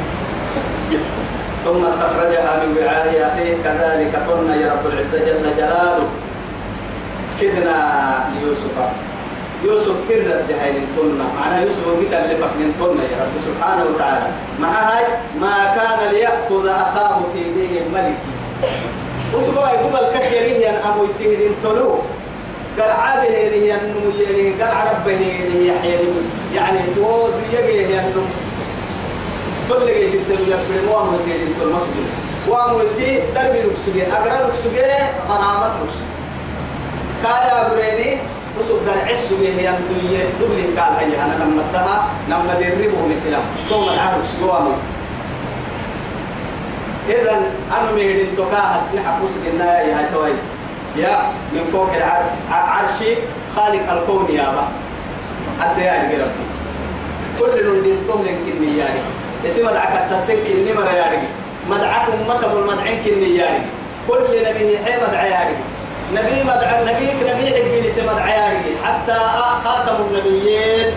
[1.66, 6.08] ثم استخرجها من وعاء أخيه كذلك قلنا يا رب العزة جل جلاله
[7.42, 7.80] كدنا
[8.34, 8.76] ليوسف.
[9.64, 14.28] يوسف كرد هاي الطنة؟ معناها يوسف وقت اللي من طنة يا رب سبحانه وتعالى.
[14.60, 15.06] مع هاي
[15.42, 18.18] ما كان ليأخذ أخاه في دين الملك.
[19.34, 22.00] وسبوا يقول الكثيرين أن أبو يتهدين طلوع
[22.80, 25.68] قرع به هي النمو يعني قرع ربه هي
[26.56, 28.26] يعني تو يجي هي النمو
[29.70, 32.08] كل جيت تلو يبقى مو أمو تيجي تلو مسجد.
[32.48, 34.82] وأمو تي دربي لكسجي أقرأ لكسجي
[35.30, 36.06] غرامة لكسجي
[37.24, 38.18] كايا بريني
[38.60, 43.42] وسوق درع السجي هي الدنيا دبل قال هي أنا لما تها لما دربه من كلام.
[43.70, 44.72] ثم العارف سجوا أمو
[47.10, 47.32] إذا
[47.72, 50.32] أنا مهدين تكاها سنح حبوس قلنا يا توي.
[50.98, 53.16] يا من فوق العرش عرشي
[53.56, 54.68] خالق الكون يا با.
[55.62, 56.46] حتى يعني ربي.
[57.40, 59.00] كل نندين توم لكن يعني
[59.48, 61.28] اسم مدعك التتك إني مرة يعني
[61.70, 63.60] مدعك أمتك والمدعين كني يعني
[64.08, 65.56] كل نبي حي مدعي
[66.14, 69.18] نبي مدع نبيك نبي اسم مدعي يعني حتى
[69.64, 70.94] خاتم النبيين.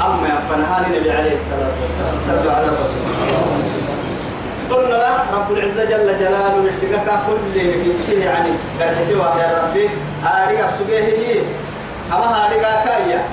[0.00, 2.40] أما يفنهاني النبي عليه الصلاة والسلام.
[2.42, 3.00] صلى على رسول
[4.70, 8.50] قلنا لا رب العزة جل جلاله يحتقك كل اللي يعني.
[8.80, 9.88] قد يا ربي
[10.24, 11.40] أريد سبيه
[12.12, 13.24] أما أريد كايا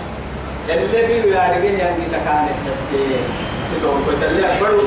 [0.70, 2.98] اللي بيو يا رجال يعني تكانس بس
[3.74, 4.84] سيدون كنت اللي أكبروا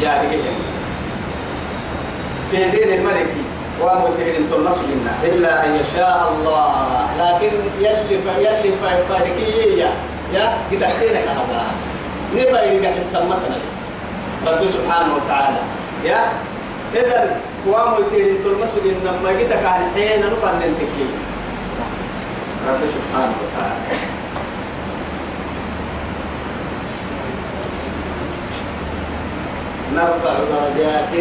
[0.00, 0.54] يا رجال
[2.50, 3.06] في دين
[3.80, 7.06] الملك ومترين تلنص منا إلا أن يشاء الله.
[7.18, 8.72] لكن يلي يلي
[9.08, 9.90] فاركية
[10.34, 11.64] يا كتحتينك هذا
[12.34, 13.58] نفايرك السمتنا
[14.46, 15.58] رب سبحانه وتعالى.
[16.04, 16.32] يا
[16.94, 21.06] إذا قوام يتيرين تلمس إنما جيتك عن حين نفن ننتكي
[22.68, 23.96] رب سبحانه وتعالى.
[29.94, 31.12] نرفع درجات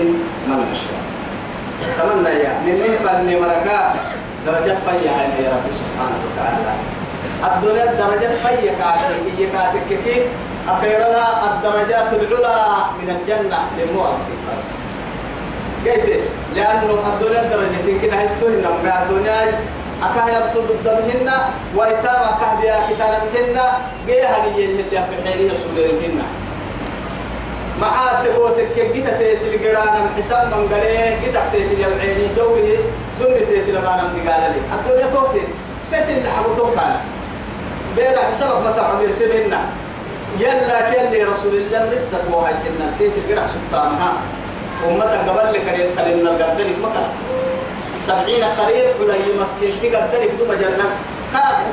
[0.47, 1.04] من نشاء.
[1.99, 2.51] تمنى يا.
[2.65, 3.93] من فن مركا
[4.45, 5.11] درجات فيا
[5.43, 6.73] يا رب سبحانه وتعالى.
[7.49, 10.23] الدنيا درجات فيا كاتك هي كاتك كيف؟
[10.69, 12.57] أخيرا الدرجات العلى
[13.01, 14.29] من الجنة للمؤسس
[15.85, 16.19] قلت
[16.55, 19.59] لأنه الدنيا درجتين كده هيستوي مع الدنيا
[20.03, 21.29] أكاه يبتد الدمهن
[21.75, 23.61] وإتام أكاه بيا كتانتهن
[24.07, 26.21] جيها هي اللي في حيرية سوليهن
[27.81, 32.77] مع تبوتك كيف تيتل جرانا حساب من قليه كده تيتل يبعيني جوه
[33.19, 35.51] دم تيتل غانا من قال لي الدنيا توتت
[35.91, 37.01] تيتل لحبو توكانا
[37.95, 39.61] بيرا حسابك ما تعبير سننا
[40.39, 42.91] يلا كان رسول الله لسه هو هاي كنا.
[42.99, 44.13] تيت الجرح سلطانها.
[44.87, 47.07] أمتا قبل لك أن يتقلن القبل مكان
[48.07, 50.87] سبعين خريف ولا يمسكين كي قدرك دوما جنة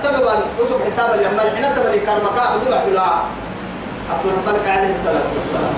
[0.03, 0.27] سبب
[0.63, 1.35] أسوك حساب اليوم.
[1.35, 3.23] الحين تبني كرمكا دوما حلا
[4.11, 5.75] أفضل الخلق عليه الصلاة والسلام.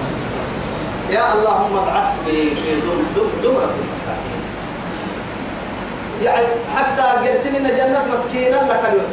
[1.11, 2.81] يا اللهم ابعثني في
[3.43, 4.41] زمرة المساكين.
[6.23, 9.13] يعني حتى قرسمنا جنة مسكينا لك اليوم.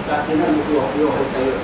[0.00, 1.60] مساكين المكوح يوحي سيوح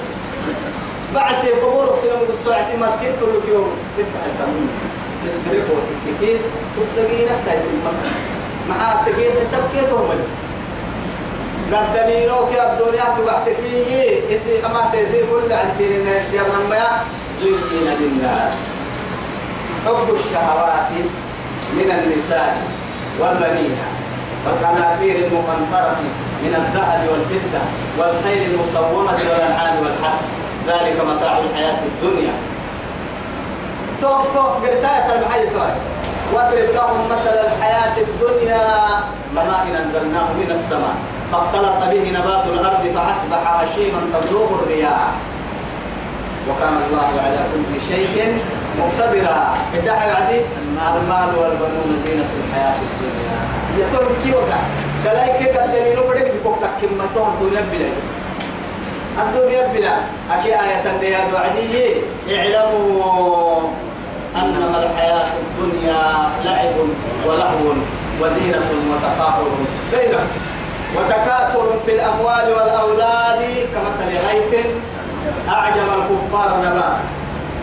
[1.15, 3.71] بعد قبورك سلام بالساعة مسكين تقول لك يوم.
[3.99, 4.69] تفتح القانون
[5.27, 6.37] نسكرك وتكتكي
[6.77, 7.81] تبتغينا تايسين.
[7.85, 8.09] مكة
[8.69, 9.81] مع التقين حساب كي
[11.69, 17.03] تهمل قدمينو كي الدنيا توحتكي إسي أما تهدي كل عن سيرين يا ما
[17.41, 18.53] زين للناس.
[19.87, 20.91] حب الشهوات
[21.73, 22.57] من النساء
[23.21, 23.77] والبنين
[24.47, 25.97] والقناطير المقنطرة
[26.43, 27.63] من الذهب والفضة
[27.99, 30.25] والخيل المصومة والأنعام والحرث.
[30.69, 32.33] ذلك متاع الحياة الدنيا.
[34.01, 35.49] توك توك قرساية المحيط
[36.35, 38.65] واضرب لهم مثل الحياة الدنيا.
[39.35, 40.97] كماء أنزلناه من السماء.
[41.33, 45.13] فاختلط به نبات الأرض فأصبح هشيما تبلغ الرياح.
[46.49, 48.39] وكان الله على كل شيء
[48.79, 49.55] مقتدرا.
[49.75, 50.41] الدعاء عدي
[50.97, 53.39] المال والبنون زينة الحياة الدنيا.
[53.77, 54.61] هي تركي وقع؟
[55.05, 57.93] كلايك دليلو بدك بوقتك كما تهد الدنيا بلاي
[59.23, 59.97] الدنيا بلا.
[60.33, 61.95] أكي آية النيا بعدي
[62.31, 63.61] اعلموا
[64.37, 66.03] أنما الحياة الدنيا
[66.45, 66.75] لعب
[67.27, 67.73] ولهو
[68.21, 69.49] وزينة وتفاخر
[69.93, 70.27] بينهم.
[70.97, 73.41] وتكاثر في الأموال والأولاد
[73.75, 74.67] كمثل غيث
[75.49, 76.97] أعجب الكفار نبات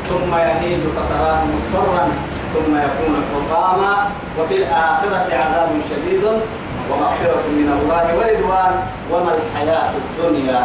[0.10, 2.08] ثم يهيج فتراه مصفرا
[2.54, 4.10] ثم يكون حطاما
[4.40, 6.24] وفي الآخرة عذاب شديد
[6.92, 8.74] ومغفرة من الله ورضوان.
[9.12, 10.62] وما الحياة الدنيا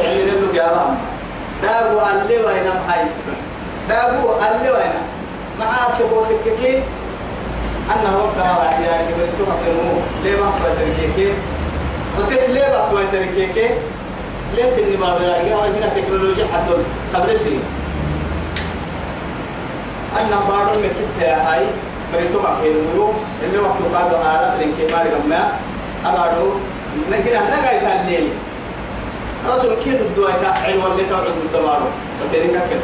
[0.00, 0.96] إلا نقول يا بابا
[1.62, 3.00] دابو اللي وين محي
[3.88, 4.94] دابو اللي وين
[5.60, 5.96] معاك
[8.14, 9.71] وقع بعد قبل تقبلوا
[10.24, 11.32] ليه ما سوى تركيكي.
[12.18, 13.68] قلت ليه ما سوى تركيكي.
[14.56, 16.82] ليه سني ما بلا يا هنا تكنولوجيا حدول
[17.14, 17.62] قبل سنين
[20.20, 21.64] أنا بارون مكتب يا هاي
[22.12, 25.48] بريتو مكينو اللي وقت قادو على برينكي ماري جمع
[26.06, 26.52] أبارو.
[27.10, 28.28] نكنا نجاي تاني
[29.48, 31.86] رسول كيد الدواء تاعي واللي تعود الدمارو
[32.20, 32.82] وتريك كيف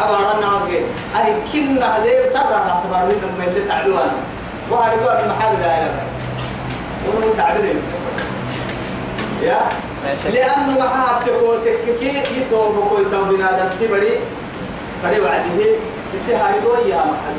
[0.00, 0.78] أبارو أنا أوكي
[1.16, 4.00] أي كنا عليه سرّا تعتبروا إنهم اللي تعبوا
[4.70, 6.07] وهربوا المحل ده
[7.08, 7.82] ونقول تعبين
[9.42, 9.60] يا؟
[10.34, 14.10] لأنه معها تكوتك كي يتوبوا كل توم بنادم في بدي
[15.04, 15.60] بدي وعده.
[16.14, 17.38] يسي هاري ويا محل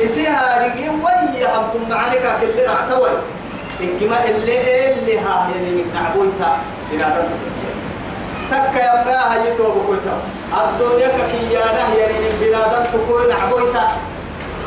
[0.00, 3.10] يسي هاري ويا هم ثم عليك كل رعتوي
[3.80, 6.58] إنكما اللي اللي ها يعني نعبويتا
[6.92, 7.28] بنادم
[8.50, 10.20] تك يا ما هي توبوا كل توم
[10.60, 13.88] الدنيا كيانا يعني بنادم تكون نعبويتا.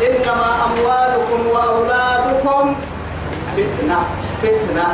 [0.02, 2.76] إنما أموالكم وأولادكم
[3.58, 4.00] فتنة
[4.42, 4.88] فتنة.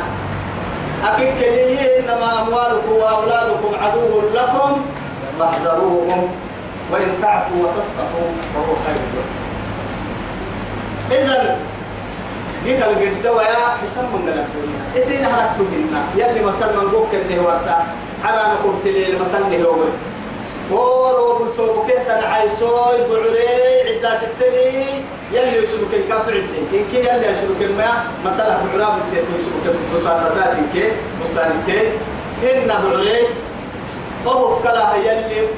[1.04, 4.84] أكيد كليه إنما أموالكم وأولادكم عدو لكم
[5.38, 6.28] فاحذروهم
[6.92, 9.36] وإن تعفوا وتصفحوا فهو خير لكم.
[11.10, 11.58] إذا
[12.98, 15.02] جيت دوا يا حسن من الدنيا.
[15.02, 16.82] إسين حركتو منا يلي مثلا
[17.14, 17.86] اللي ورسا
[18.24, 19.74] على نقول تلي مثلا هو
[20.70, 23.48] ورو بلتو كيف تنعيسوي بعري
[23.88, 24.68] عدا ستني
[25.32, 26.64] يلي يسلك الكاتو عدين.
[26.70, 31.80] كي كي يلي يسلك الماء مثلا بعراب التيتو يسلك بصار مساتين كي مستان كي
[32.42, 33.26] هن بعري
[34.26, 35.48] أبو كلا يلي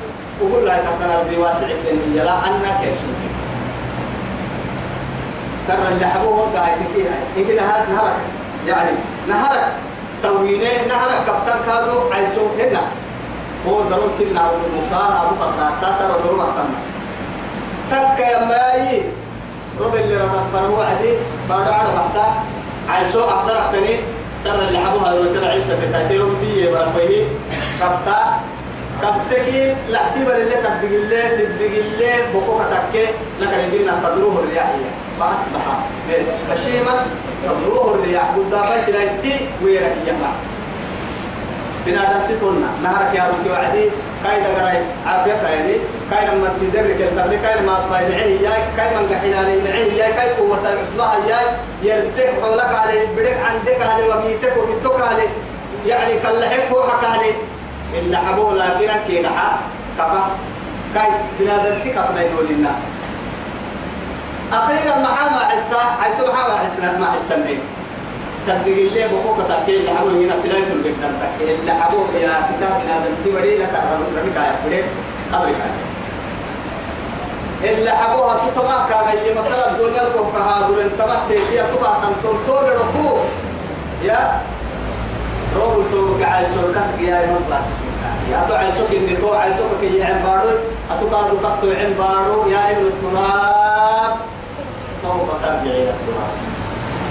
[0.42, 3.20] وقول لا تقنع بدي واسع بن يلا أنا كيسلك
[5.66, 7.23] سر اللي حبوه وقع يتكي هاي.
[7.37, 8.16] يمكن نهرك.
[8.66, 8.90] يعني
[9.29, 9.73] نهرك.
[10.23, 11.20] توينه نهرك.
[11.27, 12.46] كفتان كادو عيسو.
[12.59, 12.83] هنا
[13.68, 16.79] هو ضرور كنا المختار أبو بكر تاسر ودرو محتمل
[17.90, 19.03] تك يا ماي
[19.81, 21.12] رب اللي رضا فهو عدي
[21.49, 22.35] بعد على بحتا
[22.88, 23.96] عيسو أحضر أحتني
[24.44, 27.25] سر اللي حبوها لو كده عيسى تتاتيرو بدي بربيه
[27.81, 28.40] كفتا
[29.03, 33.07] كفتكي لا تبر اللي تدق اللي تدق اللي بقوة تكي
[33.40, 35.62] لكن يجينا تدروه الرياحية فأصبح
[36.51, 37.07] بشيما
[37.44, 40.46] تدروه الرياح قد بس لا يتي ويرك يمعس
[41.87, 43.90] بنادم تتونا نهارك يا ربي وعدي.
[44.25, 45.77] كاي دغراي عافية كايني.
[46.11, 50.59] كاي لما تدرك التبري كاي ما بايعي ياي كاي من قحيناني نعي ياي كاي قوة
[50.83, 51.47] عصبها ياي
[51.83, 55.29] يرتك حولك عليه بدك عندك عليه وميتك وميتك عليه
[55.87, 57.35] يعني كاللحك فوحك عليه
[57.99, 59.59] إن حبوه لكن كي نحا
[59.99, 60.31] كفا
[60.95, 62.71] كاي بنادم تكفنا يقول لنا
[64.53, 65.77] أخيرا معاه مع عسى.
[66.03, 66.99] عيسو مع عسى.
[66.99, 67.35] مع عسى
[68.46, 72.88] تبدي اللي بقوك تأكل اللي حبوا هنا سلاية البدن تأكل اللي حبوا يا كتاب من
[72.90, 74.83] هذا التبري لك ربك يا بدي
[75.35, 75.66] أمريكا
[77.64, 83.16] اللي حبوها ستما كان اللي مثلا الدنيا لكم كهاجر انتبه تيجي تبع تنتون تون ركو
[84.05, 84.40] يا.
[85.57, 87.64] روبو تو قاعد يسول كسك يا يوم بلاس
[88.33, 90.50] يا تو عايزوك إني تو عايزوك كي يعن بارو
[90.90, 94.16] أتو قادو كتو عن بارو يا ابن التراب.
[95.03, 96.35] سوف ترجع إلى التراب.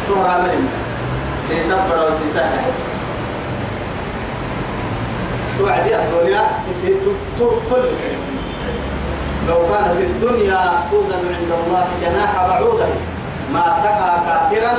[0.07, 0.88] تراب من
[1.49, 2.43] سيسا برو سيسا
[5.59, 6.95] توعدي الدنيا يصير
[7.39, 7.85] تل
[9.47, 12.88] لو كانت الدنيا توزن عند الله جناح بعوضة
[13.53, 14.73] ما سقى كافرا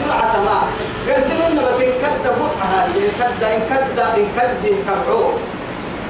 [0.00, 0.64] جرعة ماء
[1.08, 5.32] قال سنين بس إن كد بقعها إن كد إن كد إن كد كبعوه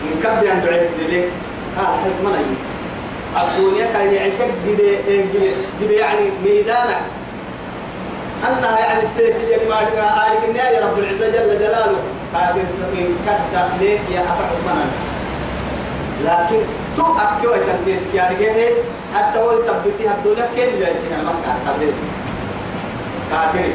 [0.04, 1.28] إن كد عند عيد لك
[1.76, 2.40] ها حكمنا
[3.42, 4.78] الدنيا كان يعني كد
[5.90, 7.00] يعني ميدانك.
[8.48, 11.98] أنها يعني التيتي يعني ما قال يا رب العزة جل جلاله.
[12.34, 12.60] كافر
[12.98, 14.86] إن كد ليك يا أفع حكمنا
[16.24, 16.60] لكن
[16.96, 18.74] تو أكيو تنتيت يعني جه
[19.14, 21.92] حتى هو يثبتها الدنيا كل لا يصير مكة كافر
[23.30, 23.68] كافر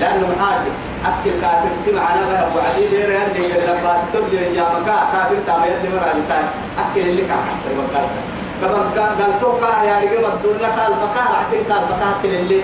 [0.00, 0.72] لأنه محارب
[1.04, 4.00] أكل كافر تم على بها وعدي دير يلي قال لباس.
[4.14, 6.44] تبلي يا مكة كافر تام يلي مرا بتاعي
[6.78, 8.20] أكل اللي كان حسن وكاسة
[8.60, 12.60] كمان قال تو كا يا رجال الدنيا قال فكار عتين قال فكار أكل اللي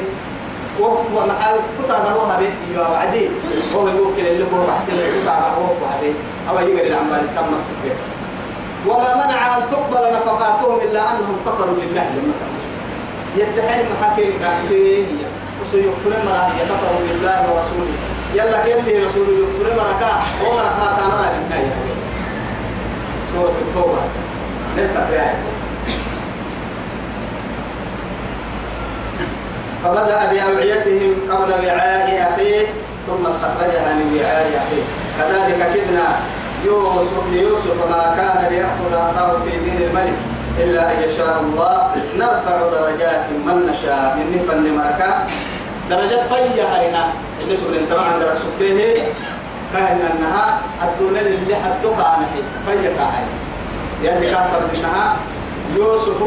[0.81, 3.29] وهو محل كتا دروها بيت يا وعدي
[3.75, 6.17] هو يمكن اللي هو بحسن كتا دروها بيت
[6.49, 7.97] أو يقدر العمال تم تكبير
[8.87, 12.33] وما منع أن تقبل نفقاتهم إلا أنهم كفروا بالله لما
[13.37, 15.07] يتحين محاكين كافرين
[15.63, 17.97] وسيغفر مرة كفروا بالله ورسوله
[18.35, 21.75] يلا كل رسول يغفر مرة ومرة ما تامنا بالنهاية
[23.33, 23.99] سورة التوبة
[24.77, 25.39] نلقى في آية
[29.85, 32.67] فبدأ بأوعيتهم قبل وعاء أخيه
[33.07, 34.85] ثم استخرجها من وعاء أخيه.
[35.19, 36.07] كذلك كدنا
[36.65, 40.19] يوسف ليوسف ما كان ليأخذ أخاه في دين الملك
[40.59, 41.91] إلا أن يشاء الله.
[42.19, 44.17] نرفع درجات من نشاء.
[44.17, 45.27] من نفن مركا
[45.91, 47.05] درجات فيا هنا
[47.43, 49.03] اللي سؤال انت ما عندك سكته
[49.75, 52.27] كان أنها الدنيا اللي حدك عن
[52.67, 53.25] فيا كاهي
[54.05, 55.17] يعني كان منها
[55.77, 56.23] يوسف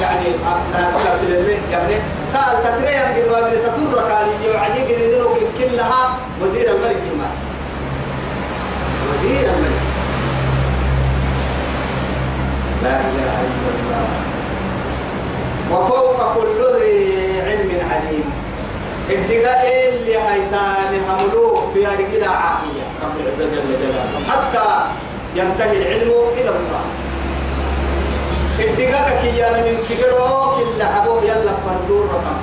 [0.00, 0.26] يعني
[0.72, 1.94] ناسك لله يعني
[2.34, 7.40] قال تتريم بالوابل تطر كان يعدي قديدنه كلها وزير الملك الماس
[9.08, 9.84] وزير الملك.
[12.82, 14.06] لا إله إلا الله.
[15.72, 18.26] وفوق كل ذي علم عليم.
[19.10, 24.30] ابتغاء اللي هيتان هملوك في هذه عاقية رب العزة جل جلاله.
[24.30, 24.86] حتى
[25.36, 26.84] ينتهي العلم إلى الله.
[28.60, 32.36] ابتغاء كيانا من كيرو كل حبوب يلا فندور رقم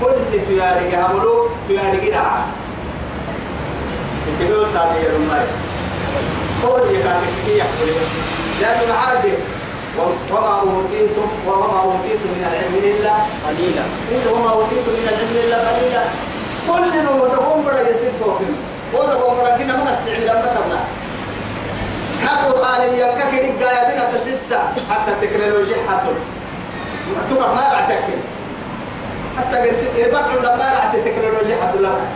[0.00, 2.44] كل تياري هملوك تياري عاقية
[4.28, 5.46] ابتغاء تابير الماء
[6.62, 7.86] كل يكاتب كي يحصل
[8.60, 9.32] لأنه العربي
[9.98, 13.12] وما أوتيتم وما أوتيتم من العلم إلا
[13.46, 13.84] قليلا
[14.32, 16.04] وما أوتيتم من العلم إلا قليلا
[16.68, 18.56] كل نوم تقوم بڑا يسير توفين
[18.94, 20.80] وتقوم بڑا كنا ما نستعمل لما تبنا
[22.32, 22.96] القرآن
[23.32, 26.08] كده جاية بنا تسسا حتى التكنولوجيا حتى.
[27.30, 28.18] تبقى ما تأكل.
[29.38, 32.06] حتى قرسي يربع عند ما راح التكنولوجيا حتى لها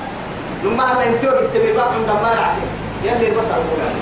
[0.65, 2.55] لما أنا أنتوا قلت يربع عند ما راح
[3.05, 3.97] يلي يربع القرآن.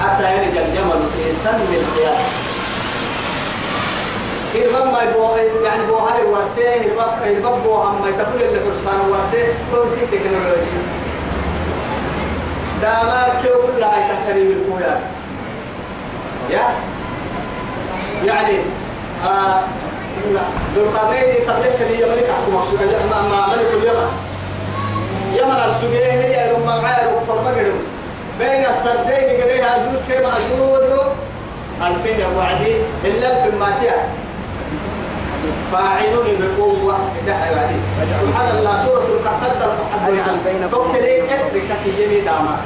[0.00, 2.16] حتى يرجع الجمل في سن الخيار
[4.54, 9.00] إرباب ما يبغى يعني بو هاري ورسه إرباب إرباب بو هم ما يتفول اللي فرسان
[9.10, 10.82] ورسه تو سي تكنولوجيا
[12.84, 15.00] دامار كيو كلها يتكريم الكويا.
[16.50, 16.66] يا؟
[18.24, 18.56] يعني
[19.24, 19.60] آه
[20.74, 22.52] ذو القرنين قبلك لي ملك حكم
[23.10, 24.10] ما ما ملك اليمن.
[25.34, 27.30] يمن السجيه هي لما معايا رب
[28.38, 30.82] بين السدين قديها الجوز كما أجود
[31.82, 33.96] ألفين وعدي إلا في الماتية
[35.72, 37.78] فاعلون بقوة إذا وعدي
[38.22, 42.58] سبحان الله سورة الكهف المحدثة توكلي كترك يمي داما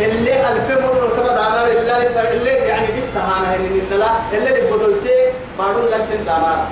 [0.00, 5.18] اللي ألف مرة كما دامار اللي اللي يعني بالسهانة اللي ندلا اللي بدوسي
[5.58, 6.66] بارون لفين دامار.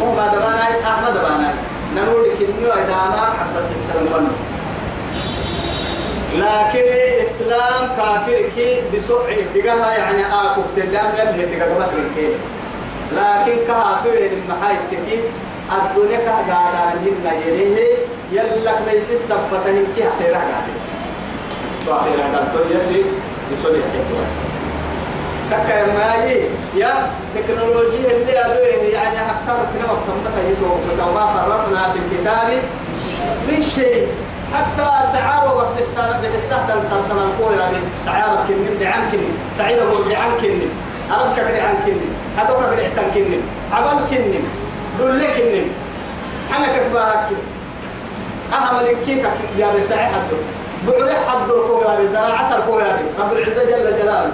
[0.00, 1.54] وما دبانا أحمد دبانا
[1.96, 4.00] نقول كنوا دامار حتى تكسر
[6.36, 12.28] لكن الإسلام كافر كي بسوء بقها يعني آكف تلام يلي بقها كي.
[13.12, 15.20] لكن كافر المحايد تكي
[15.72, 17.96] الدنيا كهدانا جنة يليه
[18.32, 19.64] يلك ليس السبتة
[19.96, 20.76] كي أخيرا قادر
[21.88, 23.02] وأخيرا قادر يلي
[23.52, 24.26] بسوء الحكوة
[25.50, 26.40] تكا ماي
[26.76, 26.94] يا
[27.34, 32.62] تكنولوجيا اللي أبوه يعني أكثر سنة وقتمتها يتوقع وما فرطنا في الكتاب
[33.48, 34.06] من شيء.
[34.54, 40.70] حتى سعاره وقت بحسان بحسان سلطان القوة يعني سعاره كنن بعن كنن سعيده بعن كنن
[41.10, 43.42] أربك بعن كنن هذوك بعتن كنن
[43.72, 44.44] عبال كنن
[44.98, 45.68] دول كنن
[46.52, 47.28] حنك كبارك
[48.52, 49.24] أهم الكيك
[49.58, 50.36] يا رساعي حدو؟
[50.86, 54.32] بعري حدو يعني زراعة يعني رب العزة جل جلاله.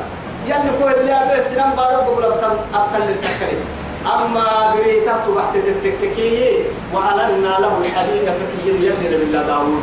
[0.49, 3.65] يعني قوة اللي هذا سنان بارو بقول أبطل أبطل التكريم.
[4.07, 6.63] أما بريتات تحت التككية
[6.95, 9.83] وألنا له الحديد فكي يلي بالله داوود.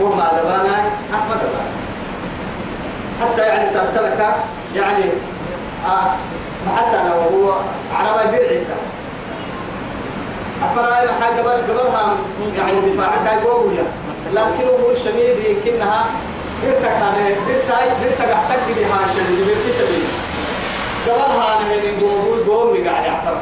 [0.00, 0.76] وما دبانا
[1.14, 1.78] أحمد دبانا
[3.20, 4.36] حتى يعني سألت لك
[4.76, 5.04] يعني
[5.86, 6.12] آه
[6.76, 6.96] حتى
[7.34, 7.52] هو
[7.94, 8.38] عربي
[10.62, 12.16] أفرأي حاجة قبل قبلها
[12.56, 13.84] يعني دفاعك هاي بوبيا
[14.32, 16.04] لكن هو الشميد يمكنها
[16.64, 20.08] برتك أنا برتاي برتك أحسك بها شميد برتي شميد
[21.08, 23.38] قبلها أنا من بوبول بومي قاعد يعترف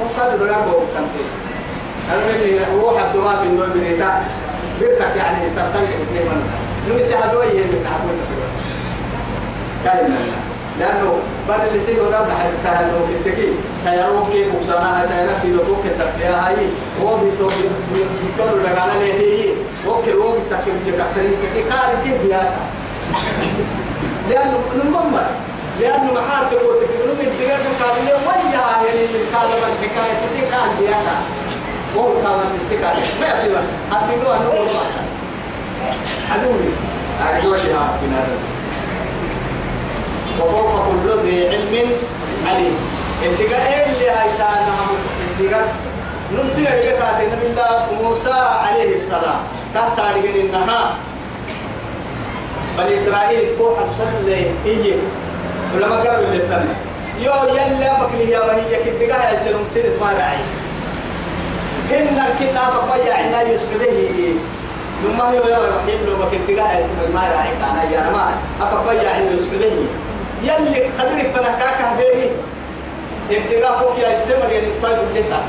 [0.00, 1.24] وصاد دغار بوب كنتي
[2.12, 4.24] أنا هو حد ما في النوم بريتا
[4.80, 6.42] برتك يعني سرطان إسلام.
[6.88, 8.18] نمسي هدوي يهمك عبود
[9.84, 10.47] كلمة.
[10.80, 11.18] لأنه
[11.48, 13.48] بعد اللي سيء وده بحث تهلو كتكي
[13.84, 16.56] تيارو كي بوسانا هاي تيارا في لوكو كتكيا هاي
[17.02, 17.48] هو بيتو
[17.92, 19.52] بيتو لغانا لهي
[19.86, 22.60] هو كي هو بيتكي بيتكي كتكي كاري سيء بياتا
[24.30, 25.26] لأنه نممر
[25.80, 31.16] لأنه محاتب وتكلم من دقيقة كاملة ويا يعني من كلام الحكاية تسيكان بياتا
[31.96, 33.58] وهو كمان تسيكان ما يصير
[33.92, 34.66] أفينو أنه هو
[36.30, 36.70] عدوي
[37.20, 38.57] عدوي لها في
[40.40, 41.90] وفوق كل ذي علم
[42.46, 42.76] عليم
[43.24, 44.66] اتقاء اللي هيتان
[45.40, 45.74] اتقاء
[46.32, 48.32] نمتي اتقاء نبي الله موسى
[48.66, 49.40] عليه السلام
[49.74, 50.94] تحت عرقين النها
[52.78, 54.28] بني إسرائيل فوق الصل
[54.66, 54.94] إيه
[55.74, 56.74] ولما قرب اللي تنى
[57.24, 60.38] يو يلا بكلي يا بني يكدقها يا سلم سنة ما رعي
[61.90, 63.92] هن كنا بقيا عنا يسكده
[65.02, 68.30] ثم هو يا رحيم لو بكن تجاه اسم الماء راعي كان يا ما
[68.60, 69.70] أكبيا عنا يسكده
[70.42, 72.30] يلي خدري فنكاك حبيبي
[73.30, 75.40] ابتغاء فوق يا اسم يعني طيب لك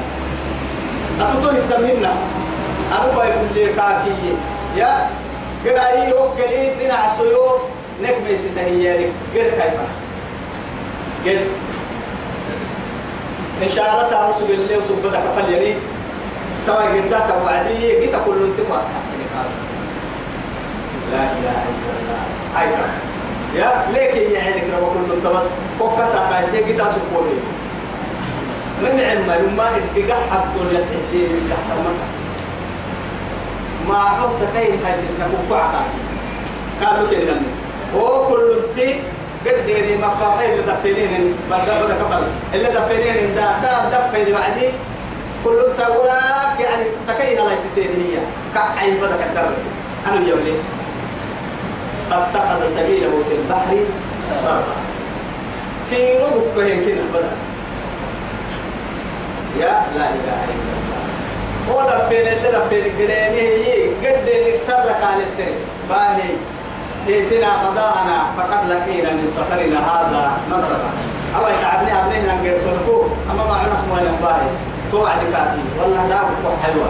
[1.21, 2.07] أتطول التمنى
[2.91, 4.35] أنا باي كل كاكي
[4.75, 5.09] يا
[5.65, 7.57] قرأي وقلي لنا عسيو
[8.03, 9.79] نك بيستهيالي قر كيف
[11.25, 11.39] قر
[13.63, 15.75] إشارة تعرس بالله وسبتك فليري
[16.67, 18.07] توا قدرت وعدي.
[18.07, 19.49] قد كل انت واسحسني قال
[21.11, 22.21] لا إله إلا الله.
[22.61, 23.08] أيضا.
[23.55, 25.45] يا ليك يعني كرا كل انت بس
[25.79, 27.35] فوق ساعه سي قد سكوني
[28.81, 31.77] من علم ما اللي حق دنيا تحدي من تحت
[33.89, 35.79] ما حوس كاين حيصير نكون قاعدة
[36.85, 37.33] قالوا كده
[37.95, 38.95] هو كل انت
[39.45, 42.23] قد ديري مخافين دفينين بدا بدا كفل
[42.53, 44.69] اللي دفينين دا دا دفين بعدي.
[45.43, 48.19] كل تقولك يعني سكيها لا يستين هي
[48.53, 49.49] كعين بدا كدر
[50.07, 50.39] أنا اليوم
[52.11, 53.77] اتخذ سبيله في البحر
[54.43, 54.63] سرا.
[55.89, 57.31] في ربك يمكن بدا.
[59.59, 61.01] يا لا إله إلا الله.
[61.69, 65.53] هو دفين اللي دفين قديني هي قد نكسر على السر
[65.89, 66.31] باهي.
[67.07, 70.89] ائتنا قضاءنا فقد لقينا من سفرنا هذا نصرا.
[71.35, 74.49] أو تعبني أبنينا نقول سنكو أما ما عرف ما ينبغي
[74.91, 76.19] توعد كافي والله لا
[76.63, 76.89] حلوة.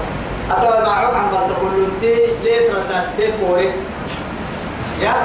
[0.90, 3.72] عرف عن بلد كل تي ليه تردستي فوري
[5.02, 5.16] يا.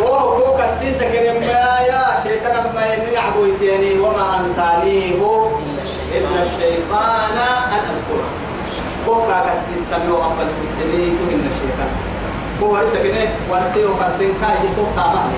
[0.00, 5.14] وهو كو كسيسة كريم يا شيطان ما ينعبو يتيني وما أنسانيه
[6.14, 7.36] إلا الشيطان
[7.72, 8.28] أن أذكره.
[9.06, 9.14] كو
[9.46, 11.90] كسيسة ميو أبل سيسني تهن الشيطان.
[12.62, 15.30] هو ليس كده ورسيه وقرتين كاي يتوقع معه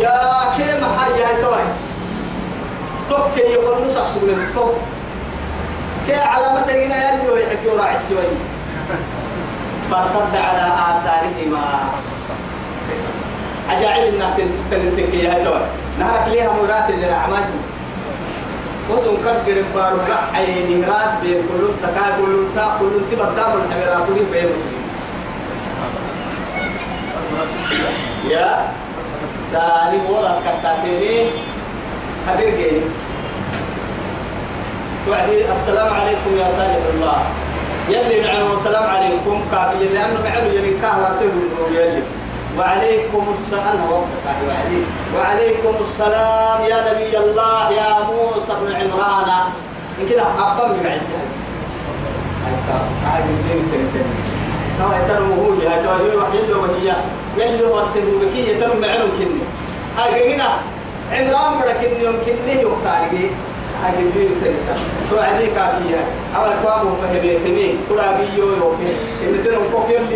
[0.00, 0.20] يا
[0.56, 1.62] كيما حاجة هاي توي
[3.10, 4.74] توك يقول نسخ سبل توك.
[6.06, 8.24] كي علامة هنا يلي ويحكي وراعي السوي.
[9.90, 11.92] فارتد على آثارهما
[13.72, 14.36] عجائب انك
[14.70, 15.60] تنتك يا توي
[15.98, 17.58] نهارك ليها مرات اللي رعماته
[18.90, 24.82] وسن كبر بارك عيني رات بين كلون تكا كلون تا كلون تبدام الحبرات بين مسلمين.
[28.28, 28.68] يا
[29.52, 31.30] سالي ولا كتاتيني
[32.28, 32.82] خبير جيني.
[35.06, 37.22] توعدي السلام عليكم يا صالح الله.
[37.88, 42.02] يلي معنا السلام عليكم كافي لأنه معنا يلي كاه ورسله يلي
[42.58, 43.90] وعليكم السلام.
[44.48, 44.80] وعلي.
[45.16, 49.50] وعليكم السلام يا نبي الله يا موسى بن عمران.
[50.00, 51.00] إن كده أقام بقعد
[53.06, 53.22] هاي
[60.00, 60.22] هاي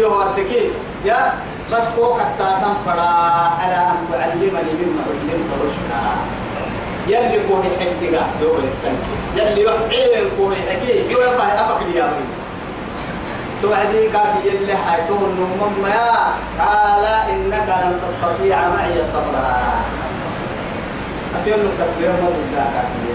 [0.05, 0.70] هو أرسكي
[1.05, 1.32] يا
[1.72, 3.10] بس فوق التاتم فلا
[3.60, 6.00] على أن تعلمني مما علمت رشدا.
[7.08, 9.02] يلي كوه حكتك دو السنك
[9.36, 12.02] يلي وحيل كوه حكي يو يفعل أفق لي
[13.62, 16.12] توعدي كافي اللي حيتم النمم يا.
[16.60, 19.56] قال إنك لن تستطيع معي صبرا.
[21.40, 23.12] أتيون التسبيح ما بدا كافي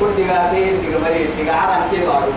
[0.00, 2.34] كل دقاقين دقاقين دقاقين كيف أعرف.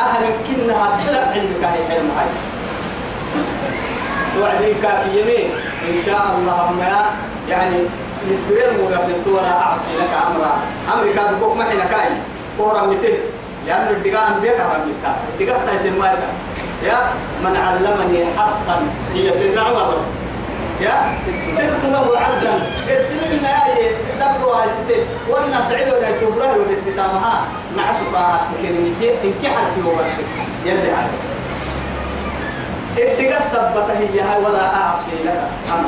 [0.00, 2.53] أهل كنا هتلا عندك هاي حلم هاي.
[4.34, 5.50] توعدي كافي يمين.
[5.88, 7.10] إن شاء الله ما
[7.48, 7.76] يعني
[8.32, 10.52] نسبير مقابل الدورة أعصي لك أمرا.
[10.94, 12.10] أمري كان بكوك معنا كاي.
[12.58, 13.18] كورا متين
[13.66, 16.22] لأنه الدقاء أنبياء كرميتا الدقاء تايسن مالك
[16.84, 16.98] يا
[17.44, 18.82] من علمني حقا.
[19.14, 20.04] هي سيدنا عمر بس.
[20.80, 21.14] يا
[21.56, 22.54] سرت له عبدا
[22.90, 25.04] ارسلنا يا دبروا هاي ستين.
[25.28, 27.44] وأنا سعيد ولا تبرا ولا تتامها
[27.76, 28.74] نعسوا بها لكن
[29.24, 30.28] انك حرفي وبرشك.
[30.66, 31.10] يلي عاد
[32.98, 35.84] الدقاء سبته هي هاي ولا أعصي لك أسحام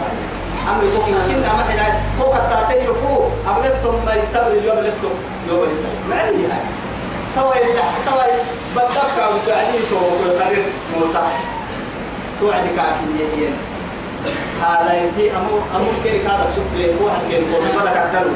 [0.71, 5.15] أمري كوكي كنا ما حنا كوكا تاتي يفو أبلتهم ما يسوي اليوم أبلتهم
[5.49, 5.99] يوم يسوي.
[6.11, 6.65] معي هاي.
[7.37, 7.61] توي
[8.07, 8.33] توي
[8.75, 10.65] بتبقى وسعدي تو قرر
[10.99, 11.23] موسى.
[12.41, 13.49] توعد كاكي
[14.63, 18.27] هذا ينتي أمو أمو كيري كذا شوف لي واحد كيري كوي ما أكتر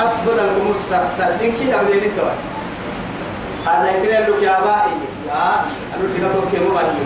[0.00, 1.08] أفضل الموسى.
[1.16, 2.32] سألين كي أبلي نتوى
[3.66, 5.17] هذا يترين لك يا بائي.
[5.28, 5.64] يا
[5.94, 7.04] أنا اللي كتب كي مو باجي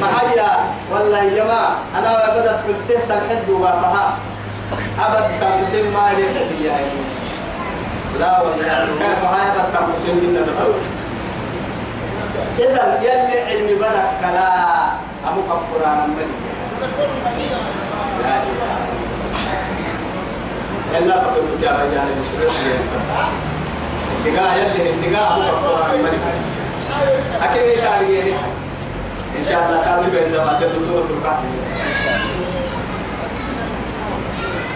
[0.00, 0.50] ما هيا
[0.92, 4.16] والله يا جماعة أنا بدأت كل سنة سنحد وفها
[5.00, 6.76] أبد تقسم ما لي يا
[8.20, 10.82] لا والله كيف هاي التقسيم من الأول
[12.58, 14.48] إذا يلي علم بدك كلا
[15.28, 16.30] أبو كفران من
[18.22, 18.76] لا إله
[20.98, 22.08] إلا فقد جاء رجال
[22.40, 23.28] بشرة
[24.26, 26.53] نقاه يلي النقاه هو الملك
[27.42, 28.20] أكيد يتعلي
[29.38, 31.44] إن شاء الله قابل بين لما تبدو سورة الكهف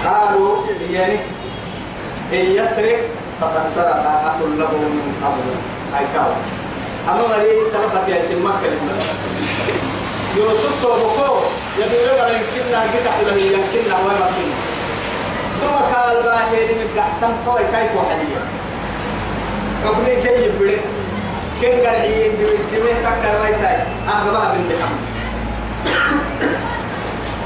[0.05, 0.57] قالوا
[0.91, 1.17] يعني
[2.33, 2.99] إن يسرق
[3.41, 5.47] فقد سرق أخ له من قبل
[5.95, 6.31] هاي كاو
[7.09, 8.95] أما مري سلفت يا سمك كلمة
[10.37, 11.35] يوسف توبكو
[11.79, 14.59] يقول لك يمكننا قطع له يمكننا وما فينا
[15.61, 18.43] ثم قال باهر من قحتم توي كيف وحليا
[19.87, 20.81] قبل كي يبرد
[21.61, 23.77] كن قرعي بمجمع تكر ويتاي
[24.09, 24.95] أهبا بن دحم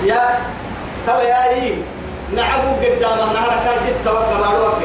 [0.05, 0.39] يا
[1.07, 1.75] توا يا إيه
[2.37, 4.79] نعبو قدام نهار كاسد توقع باروك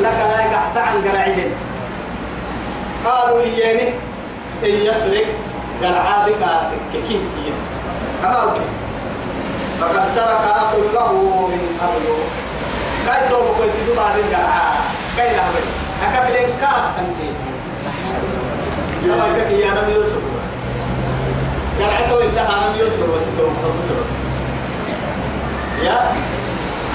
[0.00, 1.50] لك لا يقحت عن قرعين
[3.04, 3.88] قالوا إياني
[4.64, 5.26] إن يسرق
[5.82, 6.42] قرعابك
[6.92, 7.18] تككيه
[8.22, 8.60] كما أوكي.
[9.80, 11.12] فقد سرق أخ له
[11.48, 12.06] من قبل.
[13.06, 14.72] كاي توبو كنت تدوبا بالقرعا
[15.16, 15.64] كاي لهوي.
[16.04, 17.53] أكبلين كاف تنتيتي
[19.04, 20.16] لما كفي يا نبي يوسف
[21.80, 24.10] قرعته انتهى نبي يوسف وستوب خلص بس
[25.84, 26.12] يا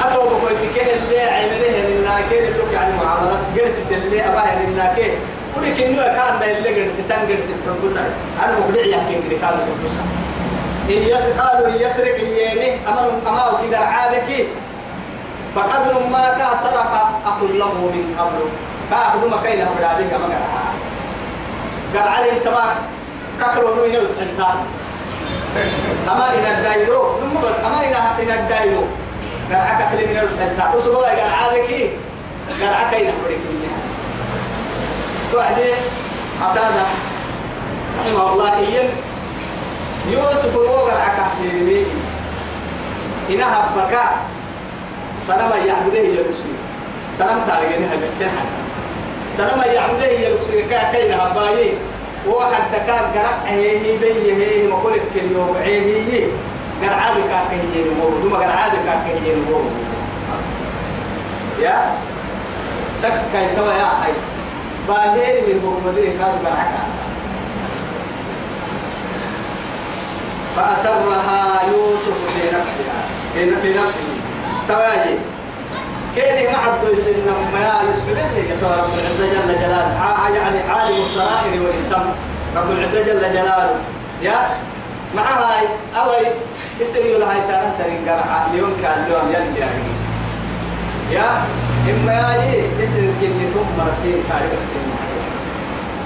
[0.05, 5.11] أتو بقول كين اللي عمله لنا كين اللي يعني معاملات جلسة اللي أباه لنا كين
[5.57, 8.01] ولك إنه كان اللي جلسة تان جلسة كنبوسا
[8.45, 10.01] أنا مقدر يحكي كذا كان كنبوسا
[10.89, 14.45] إن يسرق قالوا إن يسرق يمه أمر أماه كذا عابك
[15.55, 18.39] فقد ما كا سرق أقول له من قبل
[18.91, 20.68] كأخذ ما كاين أبدا عليك ما قرع
[21.95, 22.75] قرع عليه تما
[23.41, 24.57] ككرو نو ينو تنتان
[26.07, 28.83] أما إن الدايرو نمو بس أما إن إن الدايرو.
[29.51, 31.19] قرعك كل من التنتان وسوى قرعك
[32.61, 33.39] قرعك إن أبدا
[35.33, 35.71] وعدي
[36.41, 36.85] عتادة
[37.99, 38.89] رحمه الله إيم
[40.09, 41.83] يوسف الوغر عكاحيني
[43.29, 44.17] إنها بكاء
[45.27, 46.55] سلام يعبده يا رسول
[47.17, 48.59] سلام تاريخنا هاي بحسن حتى
[49.39, 51.71] سلام يعبده يا رسول كا كينا هبايي
[52.27, 56.27] واحد دكا قرع هي بي هي مقول كل يوم هي
[56.83, 59.59] قرع بك كهي نمو دوما قرع بك كهي نمو.
[61.59, 61.95] يا؟
[63.03, 64.13] شك كاي توا يا هاي
[64.87, 66.73] باهر من محمد كانوا قرعك
[70.55, 72.99] فأسرها يوسف في نفسها
[73.61, 74.03] في نفسه.
[74.67, 75.15] تواجي
[76.15, 77.13] كيف ما عبد يسن
[77.53, 79.93] ما يوسف اللي يا رب العزة جل جلاله.
[80.35, 82.05] يعني عالم السرائر والإسم
[82.55, 83.75] رب العزة جل جلاله.
[84.21, 84.49] يا
[85.15, 86.27] مع هاي أوي
[86.81, 88.47] يسري له هاي ترى ترى قرعة.
[88.53, 89.69] اليوم كان اليوم يلقى
[91.11, 91.27] يا
[91.89, 94.83] إما يا يسري كني ثم مرسين كاري مرسين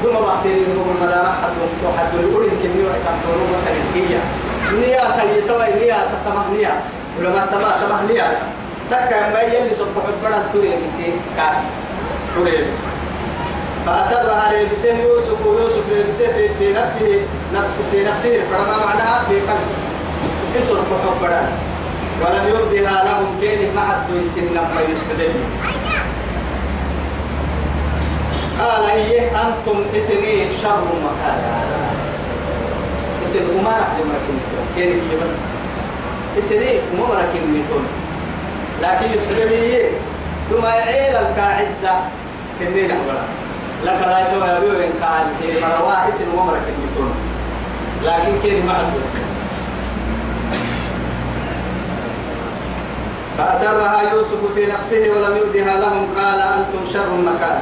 [0.04, 2.14] ثم بعدين نقول مدارة حد وحد.
[2.14, 3.84] يقول كني وكان صوروا مثلا
[4.72, 6.82] نيا تلي توي نيا تتمهنيا
[7.20, 8.38] ولما تما تمهنيا
[8.94, 11.54] تكا ما يلي صبح بدن توري بسي كار
[12.36, 12.88] توري بسي
[13.86, 17.22] فأسرها لبسه يوسف ويوسف لبسه في, في نفسه
[17.56, 18.42] نفس في نفسه.
[18.52, 19.70] فما معناها في قلب.
[20.46, 20.88] بسي صبح
[21.22, 21.48] بدن
[22.22, 25.36] ولم يبدها لهم كين مع الدويسن لما يسكدين
[28.60, 31.60] قال إيه أنتم إسني شر مكانا
[33.26, 35.36] اسم أمارة لما كنتم كيف هي بس.
[36.38, 37.84] اسري أمارة كنتم
[38.82, 39.80] لكن يسكتني
[40.50, 41.96] ثم يعيل القاعدة.
[42.60, 43.24] سنين أولا.
[43.86, 44.94] لك لا يتوى يبيو إن
[45.42, 47.10] هي مروا اسم أمارة كنتم
[48.04, 49.00] لكن كيف ما عندو
[53.38, 56.08] فأسرها يوسف في نفسه ولم يبدها لهم.
[56.18, 57.62] قال أنتم شر مكانا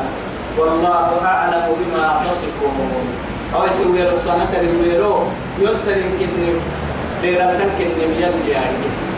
[0.57, 3.07] والله أعلم بما تصفون.
[3.55, 5.23] أو يسوي رسولنا تنويرو
[5.59, 6.59] يلتن كن
[7.21, 9.10] ديرا تنكن نميان يعني.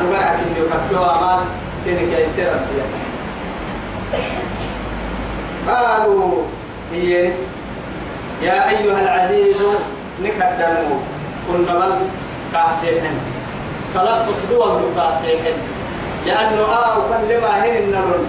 [0.00, 1.40] أنا بقى كن يكفيو أمان
[1.84, 2.50] سينك يسير
[5.68, 6.42] قالوا
[6.92, 7.32] هي
[8.42, 9.56] يا أيها العزيز
[10.22, 10.96] نكدمو
[11.48, 11.92] كنا بل
[12.52, 13.16] كاسيحن
[13.94, 15.56] طلب أخدوه كاسيحن.
[16.26, 18.24] لأنه آه وكان لما هن النرن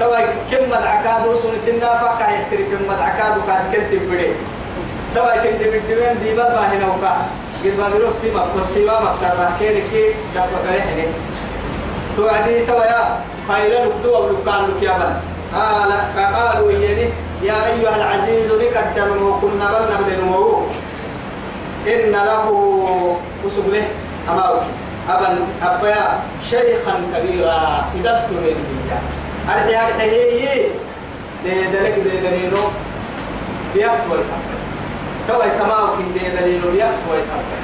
[0.00, 0.18] توا
[0.50, 4.26] كم مدعكاد وسون سنة فكا يحتري كم مدعكاد وكان كنت بدي
[5.14, 7.16] توا كنت بدي دي بل ما هنا وكا
[7.64, 11.04] قد ما بيروس سيما كرسيما مكسر راكين كي دفع كريحني
[12.16, 15.12] توعدي توا يا فايلة نكدو ولكان لك يا بل
[15.54, 15.92] قال
[16.34, 17.08] قالوا يني
[17.42, 20.10] يا أيها العزيز لكدر وكنا بل نبل
[21.86, 22.50] إن له
[23.44, 23.88] وسبله
[24.28, 24.62] أمامك
[25.08, 27.84] أبا أبا شيخا كبيرا.
[28.00, 28.56] إذا تهين
[28.86, 29.00] بيا.
[29.48, 30.66] أرحي أرحي هي
[31.44, 32.58] ده دلك ده دليلو
[33.74, 34.59] بيأت ويتحفل
[35.28, 37.60] كوي تماو كي ده دليلو بيأت ويتحفل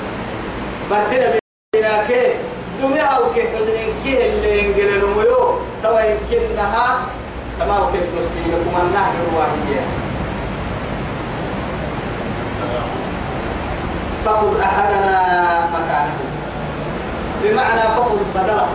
[0.91, 1.39] برتنا
[1.75, 2.35] بينا كي
[2.83, 7.07] دمي أو كي حزنين كي اللي ينقل الميو توا يمكنها
[7.61, 9.81] كما وكيف تسيلكم النهر الواهية
[14.25, 16.17] فخذ أحدنا مكانه.
[17.45, 18.69] بمعنى فخذ بدله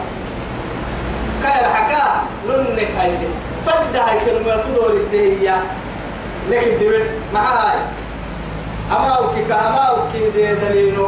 [1.44, 3.28] كاير حكا ننك هايسي
[3.66, 5.64] فد هاي كلمة تدور الدهية
[6.50, 7.80] لكن دبل مع هاي.
[8.92, 11.08] أما أوكي كأما أوكي دي دلينو.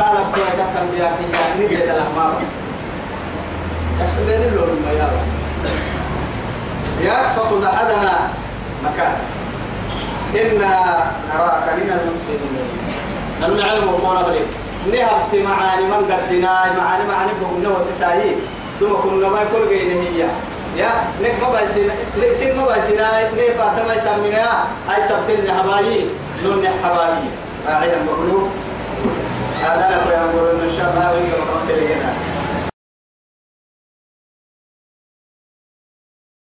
[0.00, 2.34] قال كوي دكتور بياكي يعني دي دلما
[4.00, 5.22] يشكلين اللون ما يلا
[7.02, 8.28] يا فخذ أحدنا
[8.84, 9.24] مكانه
[10.34, 10.72] إنا
[11.34, 12.68] نراك من المسلمين.
[13.40, 14.40] لم نعلم وقونا بلي.
[14.92, 18.36] نهبت معاني من قدنا معاني معاني بقولنا وسسايي
[18.80, 20.26] ثم كنا ما يقول جينا هي.
[20.76, 20.90] يا
[21.22, 24.64] نك ما بايسين نك سين ما بايسين نك فاتما يسمينا
[24.96, 26.06] أي سبتين حبايي
[26.44, 27.28] لون حبايي
[27.68, 28.48] أعيد بقولوا؟
[29.62, 32.12] هذا أنا بقول إن شاء الله وقت لنا